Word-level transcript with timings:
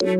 What's 0.00 0.12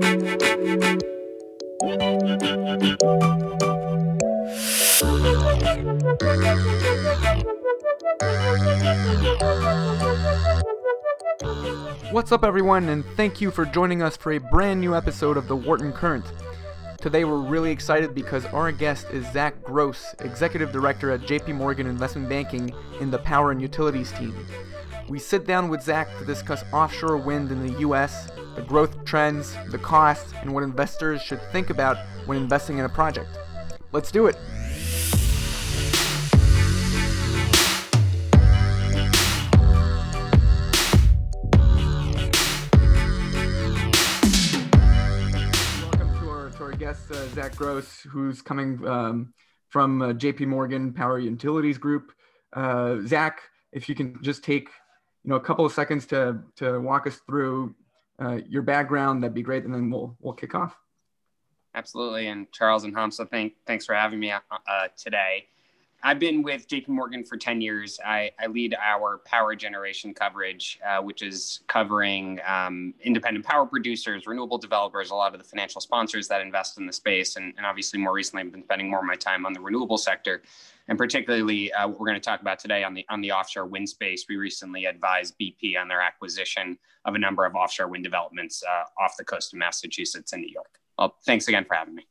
up, 12.30 12.44
everyone, 12.44 12.90
and 12.90 13.06
thank 13.16 13.40
you 13.40 13.50
for 13.50 13.64
joining 13.64 14.02
us 14.02 14.18
for 14.18 14.32
a 14.32 14.38
brand 14.38 14.82
new 14.82 14.94
episode 14.94 15.38
of 15.38 15.48
the 15.48 15.56
Wharton 15.56 15.94
Current. 15.94 16.26
Today, 17.00 17.24
we're 17.24 17.38
really 17.38 17.70
excited 17.70 18.14
because 18.14 18.44
our 18.46 18.70
guest 18.72 19.06
is 19.10 19.24
Zach 19.32 19.62
Gross, 19.62 20.14
Executive 20.18 20.72
Director 20.72 21.10
at 21.10 21.22
JP 21.22 21.54
Morgan 21.54 21.86
Investment 21.86 22.28
Banking 22.28 22.70
in 23.00 23.10
the 23.10 23.18
Power 23.20 23.50
and 23.50 23.62
Utilities 23.62 24.12
team. 24.12 24.46
We 25.08 25.18
sit 25.18 25.46
down 25.46 25.70
with 25.70 25.82
Zach 25.82 26.06
to 26.18 26.26
discuss 26.26 26.64
offshore 26.70 27.16
wind 27.16 27.50
in 27.50 27.66
the 27.66 27.80
US, 27.80 28.28
the 28.60 28.66
growth 28.66 29.06
trends, 29.06 29.56
the 29.70 29.78
costs, 29.78 30.34
and 30.42 30.52
what 30.52 30.62
investors 30.62 31.22
should 31.22 31.40
think 31.50 31.70
about 31.70 31.96
when 32.26 32.36
investing 32.36 32.76
in 32.76 32.84
a 32.84 32.88
project. 32.90 33.38
Let's 33.90 34.10
do 34.10 34.26
it! 34.26 34.36
Welcome 45.80 46.20
to 46.20 46.30
our, 46.60 46.72
guest, 46.72 47.10
uh, 47.10 47.28
Zach 47.28 47.56
Gross, 47.56 48.02
who's 48.02 48.42
coming 48.42 48.86
um, 48.86 49.32
from 49.70 50.02
uh, 50.02 50.12
JP 50.12 50.48
Morgan 50.48 50.92
Power 50.92 51.18
Utilities 51.18 51.78
Group. 51.78 52.12
Uh, 52.52 52.98
Zach, 53.06 53.40
if 53.72 53.88
you 53.88 53.94
can 53.94 54.22
just 54.22 54.44
take 54.44 54.68
you 55.24 55.30
know 55.30 55.36
a 55.36 55.40
couple 55.40 55.64
of 55.64 55.72
seconds 55.72 56.04
to 56.06 56.40
to 56.56 56.78
walk 56.78 57.06
us 57.06 57.20
through 57.26 57.74
uh, 58.20 58.40
your 58.48 58.62
background, 58.62 59.22
that'd 59.22 59.34
be 59.34 59.42
great, 59.42 59.64
and 59.64 59.74
then 59.74 59.90
we'll 59.90 60.16
we'll 60.20 60.34
kick 60.34 60.54
off. 60.54 60.76
Absolutely, 61.74 62.28
and 62.28 62.50
Charles 62.52 62.84
and 62.84 62.94
Hamza, 62.94 63.26
thank 63.26 63.54
thanks 63.66 63.86
for 63.86 63.94
having 63.94 64.20
me 64.20 64.30
uh, 64.30 64.40
today. 64.96 65.46
I've 66.02 66.18
been 66.18 66.42
with 66.42 66.66
JP 66.66 66.88
Morgan 66.88 67.24
for 67.24 67.36
10 67.36 67.60
years. 67.60 68.00
I, 68.04 68.30
I 68.38 68.46
lead 68.46 68.74
our 68.74 69.18
power 69.18 69.54
generation 69.54 70.14
coverage, 70.14 70.78
uh, 70.86 71.02
which 71.02 71.22
is 71.22 71.60
covering 71.68 72.40
um, 72.46 72.94
independent 73.02 73.44
power 73.44 73.66
producers, 73.66 74.26
renewable 74.26 74.56
developers, 74.56 75.10
a 75.10 75.14
lot 75.14 75.34
of 75.34 75.40
the 75.40 75.44
financial 75.44 75.80
sponsors 75.80 76.26
that 76.28 76.40
invest 76.40 76.78
in 76.78 76.86
the 76.86 76.92
space. 76.92 77.36
And, 77.36 77.52
and 77.58 77.66
obviously, 77.66 77.98
more 77.98 78.14
recently, 78.14 78.42
I've 78.42 78.52
been 78.52 78.64
spending 78.64 78.88
more 78.88 79.00
of 79.00 79.04
my 79.04 79.14
time 79.14 79.44
on 79.44 79.52
the 79.52 79.60
renewable 79.60 79.98
sector. 79.98 80.42
And 80.88 80.96
particularly, 80.96 81.70
uh, 81.72 81.86
what 81.86 82.00
we're 82.00 82.06
going 82.06 82.20
to 82.20 82.24
talk 82.24 82.40
about 82.40 82.58
today 82.58 82.82
on 82.82 82.94
the, 82.94 83.04
on 83.10 83.20
the 83.20 83.32
offshore 83.32 83.66
wind 83.66 83.88
space. 83.88 84.24
We 84.28 84.36
recently 84.36 84.86
advised 84.86 85.34
BP 85.38 85.78
on 85.78 85.86
their 85.86 86.00
acquisition 86.00 86.78
of 87.04 87.14
a 87.14 87.18
number 87.18 87.44
of 87.44 87.54
offshore 87.54 87.88
wind 87.88 88.04
developments 88.04 88.62
uh, 88.62 89.02
off 89.02 89.16
the 89.18 89.24
coast 89.24 89.52
of 89.52 89.58
Massachusetts 89.58 90.32
and 90.32 90.42
New 90.42 90.50
York. 90.52 90.78
Well, 90.98 91.16
thanks 91.24 91.46
again 91.46 91.64
for 91.66 91.74
having 91.74 91.94
me. 91.94 92.06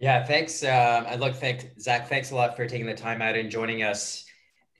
Yeah, 0.00 0.24
thanks. 0.24 0.64
I'd 0.64 1.20
like 1.20 1.34
to 1.34 1.38
thank 1.38 1.78
Zach. 1.78 2.08
Thanks 2.08 2.30
a 2.30 2.34
lot 2.34 2.56
for 2.56 2.66
taking 2.66 2.86
the 2.86 2.94
time 2.94 3.20
out 3.20 3.36
and 3.36 3.50
joining 3.50 3.82
us. 3.82 4.24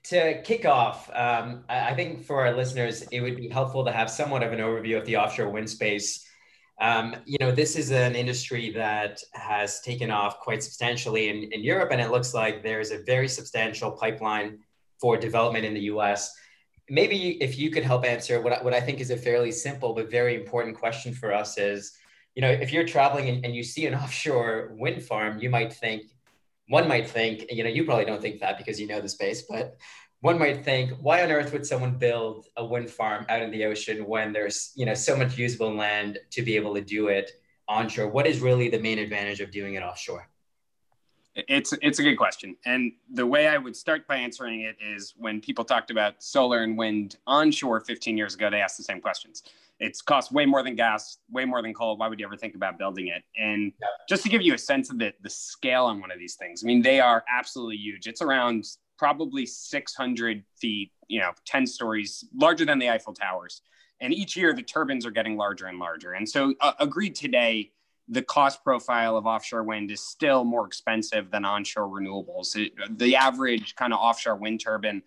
To 0.05 0.41
kick 0.41 0.65
off, 0.65 1.11
um, 1.13 1.63
I 1.69 1.93
think 1.93 2.25
for 2.25 2.43
our 2.43 2.55
listeners, 2.55 3.03
it 3.11 3.21
would 3.21 3.37
be 3.37 3.47
helpful 3.47 3.85
to 3.85 3.91
have 3.91 4.09
somewhat 4.09 4.41
of 4.41 4.51
an 4.51 4.57
overview 4.57 4.97
of 4.97 5.05
the 5.05 5.17
offshore 5.17 5.51
wind 5.51 5.69
space. 5.69 6.25
Um, 6.81 7.15
you 7.27 7.37
know, 7.39 7.51
this 7.51 7.75
is 7.75 7.91
an 7.91 8.15
industry 8.15 8.71
that 8.71 9.21
has 9.33 9.79
taken 9.81 10.09
off 10.09 10.39
quite 10.39 10.63
substantially 10.63 11.29
in, 11.29 11.51
in 11.51 11.63
Europe, 11.63 11.89
and 11.91 12.01
it 12.01 12.09
looks 12.09 12.33
like 12.33 12.63
there's 12.63 12.89
a 12.89 13.03
very 13.03 13.27
substantial 13.27 13.91
pipeline 13.91 14.57
for 14.99 15.17
development 15.17 15.65
in 15.65 15.75
the 15.75 15.81
US. 15.81 16.33
Maybe 16.89 17.41
if 17.43 17.59
you 17.59 17.69
could 17.69 17.83
help 17.83 18.05
answer 18.05 18.41
what, 18.41 18.63
what 18.63 18.73
I 18.73 18.81
think 18.81 18.99
is 18.99 19.11
a 19.11 19.17
fairly 19.17 19.51
simple 19.51 19.93
but 19.93 20.09
very 20.09 20.33
important 20.33 20.75
question 20.75 21.13
for 21.13 21.31
us 21.31 21.59
is 21.59 21.91
you 22.35 22.41
know, 22.41 22.49
if 22.49 22.71
you're 22.71 22.85
traveling 22.85 23.29
and, 23.29 23.45
and 23.45 23.55
you 23.55 23.63
see 23.63 23.85
an 23.85 23.95
offshore 24.03 24.73
wind 24.77 25.03
farm, 25.03 25.39
you 25.39 25.49
might 25.49 25.73
think, 25.73 26.03
one 26.67 26.87
might 26.87 27.09
think, 27.09 27.45
you 27.49 27.63
know, 27.63 27.69
you 27.69 27.83
probably 27.83 28.05
don't 28.05 28.21
think 28.21 28.39
that 28.39 28.57
because 28.57 28.79
you 28.79 28.87
know 28.87 29.01
the 29.01 29.09
space, 29.09 29.43
but 29.49 29.77
one 30.21 30.37
might 30.37 30.63
think, 30.63 30.91
why 31.01 31.23
on 31.23 31.31
earth 31.31 31.51
would 31.51 31.65
someone 31.65 31.97
build 31.97 32.45
a 32.55 32.63
wind 32.63 32.89
farm 32.89 33.25
out 33.27 33.41
in 33.41 33.51
the 33.51 33.65
ocean 33.65 34.05
when 34.05 34.31
there's, 34.31 34.71
you 34.75 34.85
know, 34.85 34.93
so 34.93 35.15
much 35.15 35.37
usable 35.37 35.73
land 35.73 36.19
to 36.29 36.43
be 36.43 36.55
able 36.55 36.75
to 36.75 36.81
do 36.81 37.07
it 37.07 37.31
onshore? 37.67 38.07
What 38.07 38.27
is 38.27 38.39
really 38.39 38.69
the 38.69 38.79
main 38.79 38.99
advantage 38.99 39.41
of 39.41 39.51
doing 39.51 39.73
it 39.73 39.83
offshore? 39.83 40.30
It's 41.35 41.73
it's 41.81 41.99
a 41.99 42.03
good 42.03 42.17
question, 42.17 42.57
and 42.65 42.91
the 43.13 43.25
way 43.25 43.47
I 43.47 43.57
would 43.57 43.75
start 43.75 44.05
by 44.05 44.17
answering 44.17 44.61
it 44.61 44.75
is 44.81 45.13
when 45.17 45.39
people 45.39 45.63
talked 45.63 45.89
about 45.89 46.21
solar 46.21 46.63
and 46.63 46.77
wind 46.77 47.15
onshore 47.25 47.79
15 47.79 48.17
years 48.17 48.35
ago, 48.35 48.49
they 48.49 48.59
asked 48.59 48.77
the 48.77 48.83
same 48.83 48.99
questions 48.99 49.43
it's 49.81 50.01
cost 50.01 50.31
way 50.31 50.45
more 50.45 50.63
than 50.63 50.75
gas, 50.75 51.17
way 51.31 51.43
more 51.43 51.61
than 51.61 51.73
coal. 51.73 51.97
Why 51.97 52.07
would 52.07 52.19
you 52.19 52.25
ever 52.25 52.37
think 52.37 52.55
about 52.55 52.77
building 52.77 53.07
it? 53.07 53.23
And 53.35 53.73
just 54.07 54.23
to 54.23 54.29
give 54.29 54.41
you 54.41 54.53
a 54.53 54.57
sense 54.57 54.91
of 54.91 54.99
the, 54.99 55.11
the 55.21 55.29
scale 55.29 55.85
on 55.85 55.99
one 55.99 56.11
of 56.11 56.19
these 56.19 56.35
things, 56.35 56.63
I 56.63 56.67
mean, 56.67 56.83
they 56.83 56.99
are 56.99 57.23
absolutely 57.35 57.77
huge. 57.77 58.07
It's 58.07 58.21
around 58.21 58.65
probably 58.97 59.45
600 59.45 60.43
feet, 60.59 60.91
you 61.07 61.19
know, 61.19 61.31
10 61.45 61.65
stories, 61.65 62.23
larger 62.35 62.63
than 62.63 62.77
the 62.77 62.89
Eiffel 62.89 63.13
Towers. 63.13 63.63
And 63.99 64.13
each 64.13 64.37
year 64.37 64.53
the 64.53 64.61
turbines 64.61 65.05
are 65.05 65.11
getting 65.11 65.35
larger 65.35 65.65
and 65.65 65.79
larger. 65.79 66.13
And 66.13 66.29
so, 66.29 66.53
uh, 66.61 66.73
agreed 66.79 67.15
today, 67.15 67.71
the 68.11 68.21
cost 68.21 68.61
profile 68.63 69.15
of 69.15 69.25
offshore 69.25 69.63
wind 69.63 69.89
is 69.89 70.01
still 70.01 70.43
more 70.43 70.67
expensive 70.67 71.31
than 71.31 71.45
onshore 71.45 71.87
renewables. 71.87 72.57
It, 72.57 72.73
the 72.99 73.15
average 73.15 73.73
kind 73.75 73.93
of 73.93 73.99
offshore 73.99 74.35
wind 74.35 74.59
turbine 74.59 75.01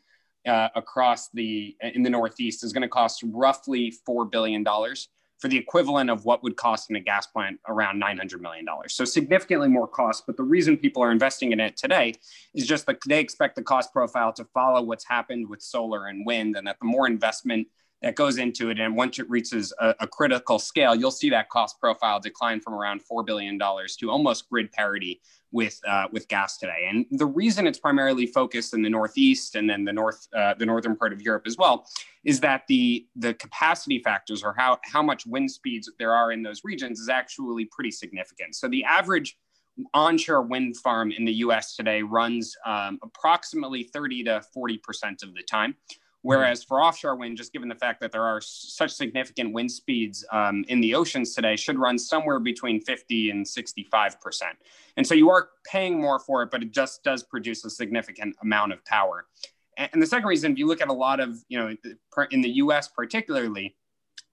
uh, 0.46 0.70
across 0.74 1.28
the 1.28 1.76
in 1.82 2.02
the 2.02 2.10
Northeast 2.10 2.64
is 2.64 2.72
going 2.72 2.82
to 2.82 2.88
cost 2.88 3.22
roughly 3.26 3.90
four 3.90 4.24
billion 4.24 4.62
dollars 4.62 5.08
for 5.38 5.48
the 5.48 5.58
equivalent 5.58 6.08
of 6.08 6.24
what 6.24 6.42
would 6.42 6.56
cost 6.56 6.88
in 6.88 6.96
a 6.96 7.00
gas 7.00 7.26
plant 7.26 7.60
around 7.68 8.00
$900 8.00 8.40
million. 8.40 8.66
So 8.88 9.04
significantly 9.04 9.68
more 9.68 9.88
cost. 9.88 10.24
But 10.26 10.38
the 10.38 10.42
reason 10.42 10.78
people 10.78 11.02
are 11.02 11.10
investing 11.10 11.52
in 11.52 11.60
it 11.60 11.76
today 11.76 12.14
is 12.54 12.66
just 12.66 12.86
that 12.86 12.98
they 13.06 13.20
expect 13.20 13.56
the 13.56 13.62
cost 13.62 13.92
profile 13.92 14.32
to 14.34 14.44
follow 14.54 14.80
what's 14.80 15.06
happened 15.06 15.50
with 15.50 15.60
solar 15.60 16.06
and 16.06 16.24
wind, 16.24 16.56
and 16.56 16.66
that 16.66 16.76
the 16.80 16.86
more 16.86 17.06
investment 17.06 17.68
that 18.04 18.16
goes 18.16 18.36
into 18.36 18.68
it. 18.68 18.78
And 18.78 18.94
once 18.94 19.18
it 19.18 19.28
reaches 19.30 19.72
a, 19.80 19.94
a, 20.00 20.06
critical 20.06 20.58
scale, 20.58 20.94
you'll 20.94 21.10
see 21.10 21.30
that 21.30 21.48
cost 21.48 21.80
profile 21.80 22.20
decline 22.20 22.60
from 22.60 22.74
around 22.74 23.00
$4 23.10 23.24
billion 23.24 23.58
to 23.58 24.10
almost 24.10 24.50
grid 24.50 24.70
parity 24.72 25.22
with, 25.52 25.80
uh, 25.88 26.08
with 26.12 26.28
gas 26.28 26.58
today. 26.58 26.86
And 26.90 27.06
the 27.12 27.24
reason 27.24 27.66
it's 27.66 27.78
primarily 27.78 28.26
focused 28.26 28.74
in 28.74 28.82
the 28.82 28.90
Northeast 28.90 29.54
and 29.54 29.70
then 29.70 29.86
the, 29.86 29.92
north, 29.94 30.28
uh, 30.36 30.52
the 30.52 30.66
northern 30.66 30.96
part 30.96 31.14
of 31.14 31.22
Europe 31.22 31.44
as 31.46 31.56
well 31.56 31.86
is 32.24 32.40
that 32.40 32.64
the, 32.68 33.06
the 33.16 33.32
capacity 33.32 34.00
factors 34.00 34.42
or 34.42 34.54
how, 34.54 34.78
how 34.84 35.02
much 35.02 35.24
wind 35.24 35.50
speeds 35.50 35.90
there 35.98 36.12
are 36.12 36.30
in 36.30 36.42
those 36.42 36.60
regions 36.62 37.00
is 37.00 37.08
actually 37.08 37.64
pretty 37.72 37.90
significant. 37.90 38.54
So 38.54 38.68
the 38.68 38.84
average 38.84 39.38
onshore 39.94 40.42
wind 40.42 40.76
farm 40.76 41.10
in 41.10 41.24
the 41.24 41.32
US 41.36 41.74
today 41.74 42.02
runs 42.02 42.54
um, 42.66 42.98
approximately 43.02 43.84
30 43.84 44.24
to 44.24 44.42
40% 44.54 45.22
of 45.22 45.34
the 45.34 45.42
time. 45.48 45.74
Whereas 46.24 46.64
for 46.64 46.82
offshore 46.82 47.16
wind, 47.16 47.36
just 47.36 47.52
given 47.52 47.68
the 47.68 47.74
fact 47.74 48.00
that 48.00 48.10
there 48.10 48.22
are 48.22 48.40
such 48.40 48.92
significant 48.92 49.52
wind 49.52 49.70
speeds 49.70 50.24
um, 50.32 50.64
in 50.68 50.80
the 50.80 50.94
oceans 50.94 51.34
today, 51.34 51.54
should 51.54 51.78
run 51.78 51.98
somewhere 51.98 52.38
between 52.38 52.80
50 52.80 53.28
and 53.28 53.44
65%. 53.44 54.42
And 54.96 55.06
so 55.06 55.14
you 55.14 55.28
are 55.28 55.50
paying 55.70 56.00
more 56.00 56.18
for 56.18 56.42
it, 56.42 56.50
but 56.50 56.62
it 56.62 56.70
just 56.72 57.04
does 57.04 57.22
produce 57.22 57.62
a 57.66 57.70
significant 57.70 58.34
amount 58.40 58.72
of 58.72 58.82
power. 58.86 59.26
And 59.76 60.00
the 60.00 60.06
second 60.06 60.26
reason, 60.26 60.52
if 60.52 60.58
you 60.58 60.66
look 60.66 60.80
at 60.80 60.88
a 60.88 60.94
lot 60.94 61.20
of, 61.20 61.44
you 61.50 61.58
know, 61.58 61.76
in 62.30 62.40
the 62.40 62.52
US 62.52 62.88
particularly, 62.88 63.76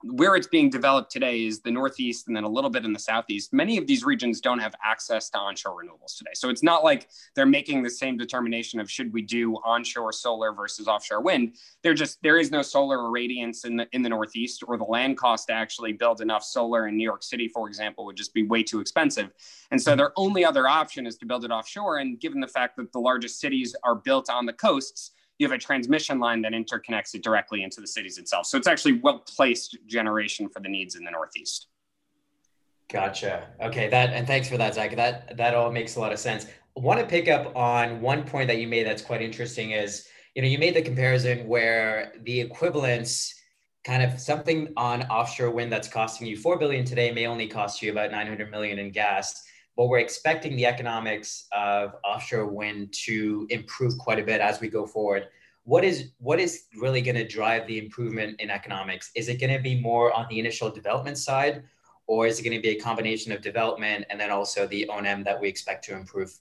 where 0.04 0.36
it's 0.36 0.48
being 0.48 0.70
developed 0.70 1.12
today 1.12 1.46
is 1.46 1.62
the 1.62 1.72
Northeast 1.72 2.28
and 2.28 2.36
then 2.36 2.44
a 2.44 2.50
little 2.50 2.70
bit 2.70 2.86
in 2.86 2.94
the 2.94 3.00
Southeast. 3.00 3.54
Many 3.54 3.78
of 3.78 3.88
these 3.88 4.04
regions 4.04 4.42
don't 4.42 4.60
have 4.60 4.74
access 4.84 5.30
to 5.32 5.38
onshore 5.38 5.76
renewables 5.76 6.18
today. 6.18 6.32
So 6.34 6.50
it's 6.50 6.64
not 6.64 6.84
like 6.84 7.10
they're 7.36 7.46
making 7.46 7.84
the 7.84 7.90
same 7.90 8.18
determination 8.18 8.80
of 8.80 8.90
should 8.90 9.14
we 9.14 9.22
do 9.22 9.56
onshore 9.64 10.14
solar 10.14 10.54
versus 10.54 10.88
offshore 10.88 11.22
wind. 11.22 11.56
They're 11.84 11.94
just, 11.94 12.22
there 12.24 12.38
is 12.38 12.52
no 12.52 12.62
solar 12.62 12.98
irradiance 12.98 13.66
in 13.66 13.78
the, 13.78 13.88
in 13.92 14.02
the 14.02 14.10
Northeast 14.10 14.64
or 14.68 14.78
the 14.78 14.84
land 14.84 15.18
cost 15.18 15.48
to 15.48 15.54
actually 15.54 15.94
build 15.94 16.22
enough 16.22 16.44
solar 16.44 16.88
in 16.88 16.98
New 16.98 17.04
York 17.04 17.24
City, 17.24 17.48
for 17.48 17.68
example, 17.68 18.06
would 18.06 18.18
just 18.18 18.34
be 18.34 18.44
way 18.44 18.64
too 18.64 18.80
expensive. 18.80 19.30
And 19.72 19.82
so 19.82 19.96
their 19.96 20.12
only 20.18 20.44
other 20.44 20.68
option 20.68 21.06
is 21.06 21.18
to 21.18 21.26
build 21.26 21.46
it 21.46 21.52
offshore. 21.52 21.98
And 21.98 22.20
given 22.20 22.40
the 22.40 22.48
fact 22.48 22.78
that 22.78 22.92
the 22.92 23.00
largest 23.00 23.40
cities 23.40 23.76
are 23.84 23.96
built 23.96 24.30
on 24.30 24.46
the 24.46 24.54
coasts, 24.54 25.12
you 25.42 25.48
have 25.48 25.56
a 25.56 25.60
transmission 25.60 26.20
line 26.20 26.40
that 26.44 26.52
interconnects 26.52 27.16
it 27.16 27.24
directly 27.24 27.64
into 27.64 27.82
the 27.82 27.88
cities 27.88 28.20
itself. 28.20 28.46
So 28.46 28.60
it's 28.60 28.68
actually 28.68 29.00
well 29.00 29.20
placed 29.20 29.76
generation 29.88 30.48
for 30.48 30.60
the 30.60 30.70
needs 30.70 30.96
in 30.96 31.04
the 31.04 31.10
Northeast. 31.10 31.66
Gotcha. 32.90 33.48
Okay, 33.60 33.90
that 33.90 34.12
and 34.12 34.28
thanks 34.28 34.48
for 34.48 34.58
that, 34.58 34.76
Zach. 34.76 34.96
That 34.96 35.36
that 35.38 35.56
all 35.56 35.72
makes 35.72 35.96
a 35.96 36.00
lot 36.00 36.12
of 36.14 36.20
sense. 36.20 36.46
I 36.46 36.80
want 36.80 37.00
to 37.00 37.06
pick 37.08 37.28
up 37.28 37.56
on 37.56 38.02
one 38.02 38.24
point 38.24 38.48
that 38.50 38.60
you 38.60 38.68
made 38.68 38.86
that's 38.86 39.02
quite 39.02 39.22
interesting. 39.22 39.72
Is 39.72 40.08
you 40.36 40.44
know 40.44 40.48
you 40.48 40.60
made 40.60 40.76
the 40.76 40.82
comparison 40.82 41.48
where 41.48 42.14
the 42.22 42.40
equivalence 42.40 43.34
kind 43.84 44.04
of 44.04 44.20
something 44.20 44.72
on 44.78 45.02
offshore 45.04 45.50
wind 45.50 45.72
that's 45.72 45.88
costing 45.88 46.28
you 46.28 46.38
4 46.38 46.60
billion 46.60 46.86
today 46.86 47.12
may 47.12 47.26
only 47.26 47.48
cost 47.48 47.82
you 47.82 47.92
about 47.92 48.12
900 48.12 48.52
million 48.52 48.78
in 48.78 48.92
gas 48.92 49.44
but 49.82 49.88
we're 49.88 49.98
expecting 49.98 50.56
the 50.56 50.68
economics 50.68 51.48
of 51.54 51.96
offshore 52.04 52.46
wind 52.46 52.94
to 52.94 53.48
improve 53.50 53.98
quite 53.98 54.20
a 54.20 54.24
bit 54.24 54.40
as 54.40 54.62
we 54.62 54.68
go 54.68 54.86
forward. 54.86 55.30
what 55.64 55.84
is 55.84 56.12
what 56.20 56.40
is 56.40 56.66
really 56.80 57.02
going 57.02 57.16
to 57.16 57.28
drive 57.28 57.66
the 57.66 57.80
improvement 57.80 58.40
in 58.40 58.52
economics? 58.52 59.10
Is 59.16 59.28
it 59.28 59.40
going 59.40 59.52
to 59.58 59.64
be 59.70 59.82
more 59.82 60.14
on 60.14 60.28
the 60.30 60.38
initial 60.40 60.70
development 60.70 61.18
side, 61.18 61.64
or 62.06 62.28
is 62.28 62.40
it 62.40 62.44
going 62.44 62.56
to 62.56 62.62
be 62.62 62.78
a 62.78 62.80
combination 62.80 63.32
of 63.32 63.42
development 63.42 64.06
and 64.12 64.20
then 64.20 64.30
also 64.30 64.68
the 64.68 64.88
O&M 64.88 65.24
that 65.24 65.42
we 65.42 65.48
expect 65.48 65.84
to 65.86 65.96
improve? 65.96 66.32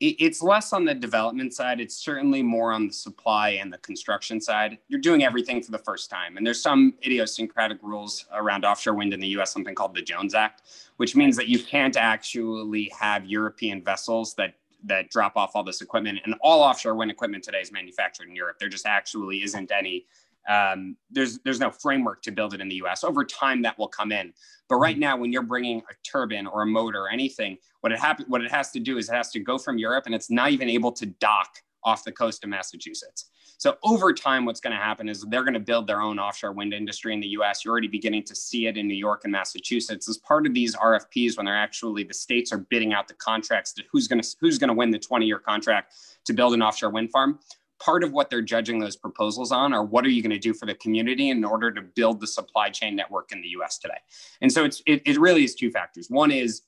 It's 0.00 0.42
less 0.42 0.72
on 0.72 0.84
the 0.84 0.94
development 0.94 1.54
side. 1.54 1.80
It's 1.80 1.96
certainly 1.96 2.40
more 2.40 2.72
on 2.72 2.86
the 2.86 2.92
supply 2.92 3.50
and 3.50 3.72
the 3.72 3.78
construction 3.78 4.40
side. 4.40 4.78
You're 4.86 5.00
doing 5.00 5.24
everything 5.24 5.60
for 5.60 5.72
the 5.72 5.78
first 5.78 6.08
time. 6.08 6.36
And 6.36 6.46
there's 6.46 6.62
some 6.62 6.94
idiosyncratic 7.04 7.78
rules 7.82 8.26
around 8.32 8.64
offshore 8.64 8.94
wind 8.94 9.12
in 9.12 9.18
the 9.18 9.26
US, 9.38 9.52
something 9.52 9.74
called 9.74 9.96
the 9.96 10.02
Jones 10.02 10.34
Act, 10.34 10.62
which 10.98 11.16
means 11.16 11.36
that 11.36 11.48
you 11.48 11.58
can't 11.58 11.96
actually 11.96 12.92
have 12.96 13.24
European 13.24 13.82
vessels 13.82 14.34
that 14.34 14.54
that 14.84 15.10
drop 15.10 15.36
off 15.36 15.52
all 15.54 15.64
this 15.64 15.80
equipment. 15.80 16.20
And 16.24 16.34
all 16.40 16.62
offshore 16.62 16.94
wind 16.94 17.10
equipment 17.10 17.42
today 17.42 17.60
is 17.60 17.72
manufactured 17.72 18.28
in 18.28 18.36
Europe. 18.36 18.58
There 18.58 18.68
just 18.68 18.86
actually 18.86 19.42
isn't 19.42 19.72
any. 19.72 20.06
Um, 20.48 20.96
there's 21.10 21.38
there's 21.40 21.60
no 21.60 21.70
framework 21.70 22.22
to 22.22 22.30
build 22.30 22.54
it 22.54 22.60
in 22.60 22.68
the 22.68 22.76
U.S. 22.76 23.04
Over 23.04 23.24
time, 23.24 23.62
that 23.62 23.78
will 23.78 23.88
come 23.88 24.12
in. 24.12 24.32
But 24.68 24.76
right 24.76 24.94
mm-hmm. 24.94 25.00
now, 25.00 25.16
when 25.16 25.32
you're 25.32 25.42
bringing 25.42 25.78
a 25.78 25.94
turbine 26.02 26.46
or 26.46 26.62
a 26.62 26.66
motor 26.66 27.02
or 27.02 27.10
anything, 27.10 27.58
what 27.80 27.92
it 27.92 27.98
happen, 27.98 28.24
what 28.28 28.42
it 28.42 28.50
has 28.50 28.70
to 28.72 28.80
do 28.80 28.98
is 28.98 29.08
it 29.08 29.14
has 29.14 29.30
to 29.32 29.40
go 29.40 29.58
from 29.58 29.78
Europe, 29.78 30.06
and 30.06 30.14
it's 30.14 30.30
not 30.30 30.50
even 30.50 30.68
able 30.68 30.92
to 30.92 31.06
dock 31.06 31.58
off 31.84 32.04
the 32.04 32.12
coast 32.12 32.42
of 32.44 32.50
Massachusetts. 32.50 33.30
So 33.58 33.76
over 33.82 34.12
time, 34.12 34.44
what's 34.44 34.60
going 34.60 34.74
to 34.76 34.82
happen 34.82 35.08
is 35.08 35.24
they're 35.28 35.42
going 35.42 35.54
to 35.54 35.60
build 35.60 35.88
their 35.88 36.00
own 36.00 36.20
offshore 36.20 36.52
wind 36.52 36.72
industry 36.72 37.12
in 37.12 37.18
the 37.18 37.26
U.S. 37.28 37.64
You're 37.64 37.72
already 37.72 37.88
beginning 37.88 38.22
to 38.24 38.34
see 38.34 38.68
it 38.68 38.76
in 38.76 38.86
New 38.86 38.94
York 38.94 39.22
and 39.24 39.32
Massachusetts 39.32 40.08
as 40.08 40.16
part 40.18 40.46
of 40.46 40.54
these 40.54 40.76
RFPs 40.76 41.36
when 41.36 41.46
they're 41.46 41.56
actually 41.56 42.04
the 42.04 42.14
states 42.14 42.52
are 42.52 42.58
bidding 42.58 42.92
out 42.92 43.08
the 43.08 43.14
contracts 43.14 43.72
to 43.74 43.82
who's 43.90 44.06
going 44.06 44.22
to 44.22 44.36
who's 44.40 44.58
going 44.58 44.68
to 44.68 44.74
win 44.74 44.90
the 44.90 44.98
20-year 44.98 45.40
contract 45.40 45.94
to 46.26 46.32
build 46.32 46.54
an 46.54 46.62
offshore 46.62 46.90
wind 46.90 47.10
farm. 47.10 47.40
Part 47.80 48.02
of 48.02 48.12
what 48.12 48.28
they're 48.30 48.42
judging 48.42 48.78
those 48.78 48.96
proposals 48.96 49.52
on 49.52 49.72
are 49.72 49.84
what 49.84 50.04
are 50.04 50.08
you 50.08 50.22
going 50.22 50.30
to 50.30 50.38
do 50.38 50.52
for 50.52 50.66
the 50.66 50.74
community 50.74 51.30
in 51.30 51.44
order 51.44 51.70
to 51.70 51.80
build 51.80 52.20
the 52.20 52.26
supply 52.26 52.70
chain 52.70 52.96
network 52.96 53.30
in 53.32 53.40
the 53.40 53.48
U.S. 53.48 53.78
today. 53.78 53.98
And 54.40 54.52
so 54.52 54.64
it's 54.64 54.82
it, 54.86 55.02
it 55.06 55.18
really 55.18 55.44
is 55.44 55.54
two 55.54 55.70
factors. 55.70 56.08
One 56.10 56.30
is 56.30 56.62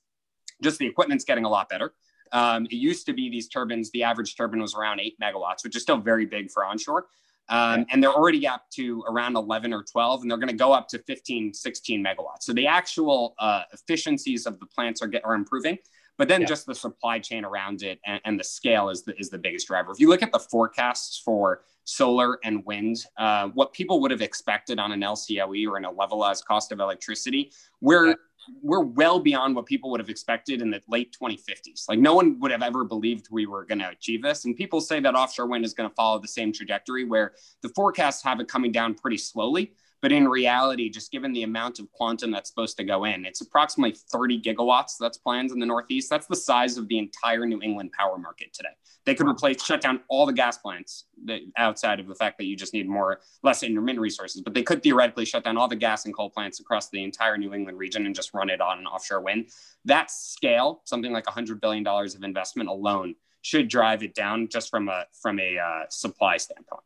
just 0.62 0.78
the 0.78 0.86
equipment's 0.86 1.24
getting 1.24 1.44
a 1.44 1.48
lot 1.48 1.68
better. 1.68 1.94
Um, 2.32 2.66
it 2.66 2.74
used 2.74 3.06
to 3.06 3.12
be 3.12 3.28
these 3.28 3.48
turbines, 3.48 3.90
the 3.90 4.04
average 4.04 4.36
turbine 4.36 4.60
was 4.60 4.74
around 4.74 5.00
eight 5.00 5.18
megawatts, 5.20 5.64
which 5.64 5.74
is 5.74 5.82
still 5.82 5.98
very 5.98 6.26
big 6.26 6.50
for 6.50 6.64
onshore. 6.64 7.06
Um, 7.48 7.84
and 7.90 8.00
they're 8.00 8.12
already 8.12 8.46
up 8.46 8.70
to 8.74 9.02
around 9.08 9.36
11 9.36 9.72
or 9.72 9.82
12, 9.82 10.22
and 10.22 10.30
they're 10.30 10.38
going 10.38 10.48
to 10.48 10.54
go 10.54 10.72
up 10.72 10.86
to 10.88 11.00
15, 11.00 11.52
16 11.52 12.04
megawatts. 12.04 12.42
So 12.42 12.52
the 12.52 12.68
actual 12.68 13.34
uh, 13.40 13.62
efficiencies 13.72 14.46
of 14.46 14.60
the 14.60 14.66
plants 14.66 15.02
are, 15.02 15.08
get, 15.08 15.24
are 15.24 15.34
improving, 15.34 15.76
but 16.20 16.28
then 16.28 16.42
yeah. 16.42 16.46
just 16.46 16.66
the 16.66 16.74
supply 16.74 17.18
chain 17.18 17.46
around 17.46 17.82
it 17.82 17.98
and, 18.04 18.20
and, 18.26 18.38
the 18.38 18.44
scale 18.44 18.90
is 18.90 19.04
the, 19.04 19.18
is 19.18 19.30
the 19.30 19.38
biggest 19.38 19.66
driver. 19.66 19.90
If 19.90 19.98
you 19.98 20.10
look 20.10 20.22
at 20.22 20.32
the 20.32 20.38
forecasts 20.38 21.18
for 21.24 21.62
solar 21.84 22.38
and 22.44 22.62
wind, 22.66 22.98
uh, 23.16 23.48
what 23.54 23.72
people 23.72 24.02
would 24.02 24.10
have 24.10 24.20
expected 24.20 24.78
on 24.78 24.92
an 24.92 25.00
LCOE 25.00 25.66
or 25.66 25.78
in 25.78 25.86
a 25.86 25.90
levelized 25.90 26.44
cost 26.44 26.72
of 26.72 26.80
electricity, 26.80 27.52
we're 27.80 28.08
yeah 28.08 28.14
we're 28.62 28.80
well 28.80 29.20
beyond 29.20 29.54
what 29.54 29.66
people 29.66 29.90
would 29.90 30.00
have 30.00 30.08
expected 30.08 30.62
in 30.62 30.70
the 30.70 30.80
late 30.88 31.14
2050s. 31.20 31.88
Like 31.88 31.98
no 31.98 32.14
one 32.14 32.40
would 32.40 32.50
have 32.50 32.62
ever 32.62 32.84
believed 32.84 33.28
we 33.30 33.46
were 33.46 33.64
going 33.64 33.80
to 33.80 33.90
achieve 33.90 34.22
this. 34.22 34.44
And 34.44 34.56
people 34.56 34.80
say 34.80 34.98
that 35.00 35.14
offshore 35.14 35.46
wind 35.46 35.64
is 35.64 35.74
going 35.74 35.88
to 35.88 35.94
follow 35.94 36.18
the 36.18 36.28
same 36.28 36.52
trajectory 36.52 37.04
where 37.04 37.34
the 37.62 37.68
forecasts 37.70 38.22
have 38.22 38.40
it 38.40 38.48
coming 38.48 38.72
down 38.72 38.94
pretty 38.94 39.18
slowly. 39.18 39.74
But 40.02 40.12
in 40.12 40.28
reality, 40.28 40.88
just 40.88 41.12
given 41.12 41.32
the 41.32 41.42
amount 41.42 41.78
of 41.78 41.90
quantum 41.92 42.30
that's 42.30 42.48
supposed 42.48 42.76
to 42.78 42.84
go 42.84 43.04
in, 43.04 43.24
it's 43.26 43.40
approximately 43.40 43.96
30 44.10 44.40
gigawatts 44.40 44.96
that's 44.98 45.18
planned 45.18 45.50
in 45.50 45.58
the 45.58 45.66
Northeast. 45.66 46.08
That's 46.08 46.26
the 46.26 46.36
size 46.36 46.78
of 46.78 46.88
the 46.88 46.98
entire 46.98 47.46
New 47.46 47.60
England 47.60 47.92
power 47.92 48.16
market 48.16 48.52
today. 48.52 48.70
They 49.04 49.14
could 49.14 49.26
replace, 49.26 49.62
shut 49.62 49.80
down 49.80 50.00
all 50.08 50.26
the 50.26 50.32
gas 50.32 50.58
plants 50.58 51.06
that, 51.24 51.40
outside 51.56 52.00
of 52.00 52.06
the 52.06 52.14
fact 52.14 52.38
that 52.38 52.44
you 52.44 52.56
just 52.56 52.72
need 52.72 52.88
more, 52.88 53.20
less 53.42 53.62
intermittent 53.62 54.00
resources. 54.00 54.40
But 54.40 54.54
they 54.54 54.62
could 54.62 54.82
theoretically 54.82 55.24
shut 55.24 55.44
down 55.44 55.56
all 55.56 55.68
the 55.68 55.76
gas 55.76 56.06
and 56.06 56.14
coal 56.14 56.30
plants 56.30 56.60
across 56.60 56.88
the 56.90 57.02
entire 57.02 57.36
New 57.36 57.52
England 57.52 57.78
region 57.78 58.06
and 58.06 58.14
just 58.14 58.32
run 58.32 58.50
it 58.50 58.60
on 58.60 58.78
an 58.78 58.86
offshore 58.86 59.20
wind. 59.20 59.50
That 59.84 60.10
scale, 60.10 60.82
something 60.84 61.12
like 61.12 61.24
$100 61.24 61.60
billion 61.60 61.86
of 61.86 62.22
investment 62.22 62.68
alone, 62.68 63.14
should 63.42 63.68
drive 63.68 64.02
it 64.02 64.14
down 64.14 64.48
just 64.48 64.70
from 64.70 64.88
a 64.88 65.04
from 65.20 65.40
a 65.40 65.58
uh, 65.58 65.84
supply 65.88 66.36
standpoint. 66.36 66.82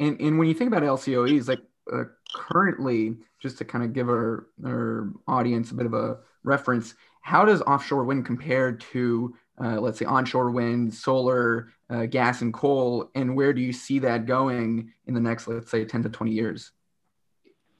And, 0.00 0.20
and 0.20 0.38
when 0.38 0.48
you 0.48 0.54
think 0.54 0.68
about 0.68 0.82
LCOEs, 0.82 1.48
like 1.48 1.60
uh, 1.92 2.04
currently, 2.36 3.16
just 3.40 3.56
to 3.58 3.64
kind 3.64 3.82
of 3.82 3.94
give 3.94 4.08
our, 4.08 4.46
our 4.64 5.10
audience 5.26 5.70
a 5.70 5.74
bit 5.74 5.86
of 5.86 5.94
a 5.94 6.18
reference, 6.44 6.94
how 7.22 7.44
does 7.44 7.62
offshore 7.62 8.04
wind 8.04 8.26
compare 8.26 8.72
to, 8.72 9.34
uh, 9.60 9.80
let's 9.80 9.98
say, 9.98 10.04
onshore 10.04 10.50
wind, 10.50 10.92
solar, 10.92 11.72
uh, 11.88 12.04
gas, 12.06 12.42
and 12.42 12.52
coal? 12.52 13.10
And 13.14 13.34
where 13.34 13.52
do 13.52 13.62
you 13.62 13.72
see 13.72 13.98
that 14.00 14.26
going 14.26 14.92
in 15.06 15.14
the 15.14 15.20
next, 15.20 15.48
let's 15.48 15.70
say, 15.70 15.84
10 15.84 16.02
to 16.04 16.08
20 16.10 16.30
years? 16.30 16.72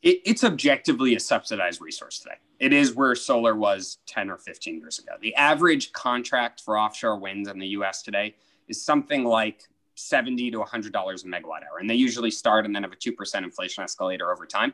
It, 0.02 0.22
it's 0.24 0.42
objectively 0.42 1.14
a 1.14 1.20
subsidized 1.20 1.80
resource 1.82 2.18
today. 2.18 2.36
It 2.58 2.72
is 2.72 2.94
where 2.94 3.14
solar 3.14 3.54
was 3.54 3.98
10 4.06 4.30
or 4.30 4.38
15 4.38 4.78
years 4.80 4.98
ago. 4.98 5.12
The 5.20 5.34
average 5.34 5.92
contract 5.92 6.62
for 6.62 6.78
offshore 6.78 7.18
wind 7.18 7.46
in 7.46 7.58
the 7.58 7.68
US 7.68 8.02
today 8.02 8.34
is 8.68 8.82
something 8.82 9.24
like 9.24 9.68
70 9.96 10.50
to 10.52 10.58
100 10.58 10.92
dollars 10.92 11.24
a 11.24 11.26
megawatt 11.26 11.62
hour 11.62 11.78
and 11.80 11.88
they 11.88 11.94
usually 11.94 12.30
start 12.30 12.64
and 12.64 12.74
then 12.74 12.82
have 12.82 12.92
a 12.92 12.96
2% 12.96 13.36
inflation 13.42 13.82
escalator 13.82 14.30
over 14.32 14.46
time. 14.46 14.72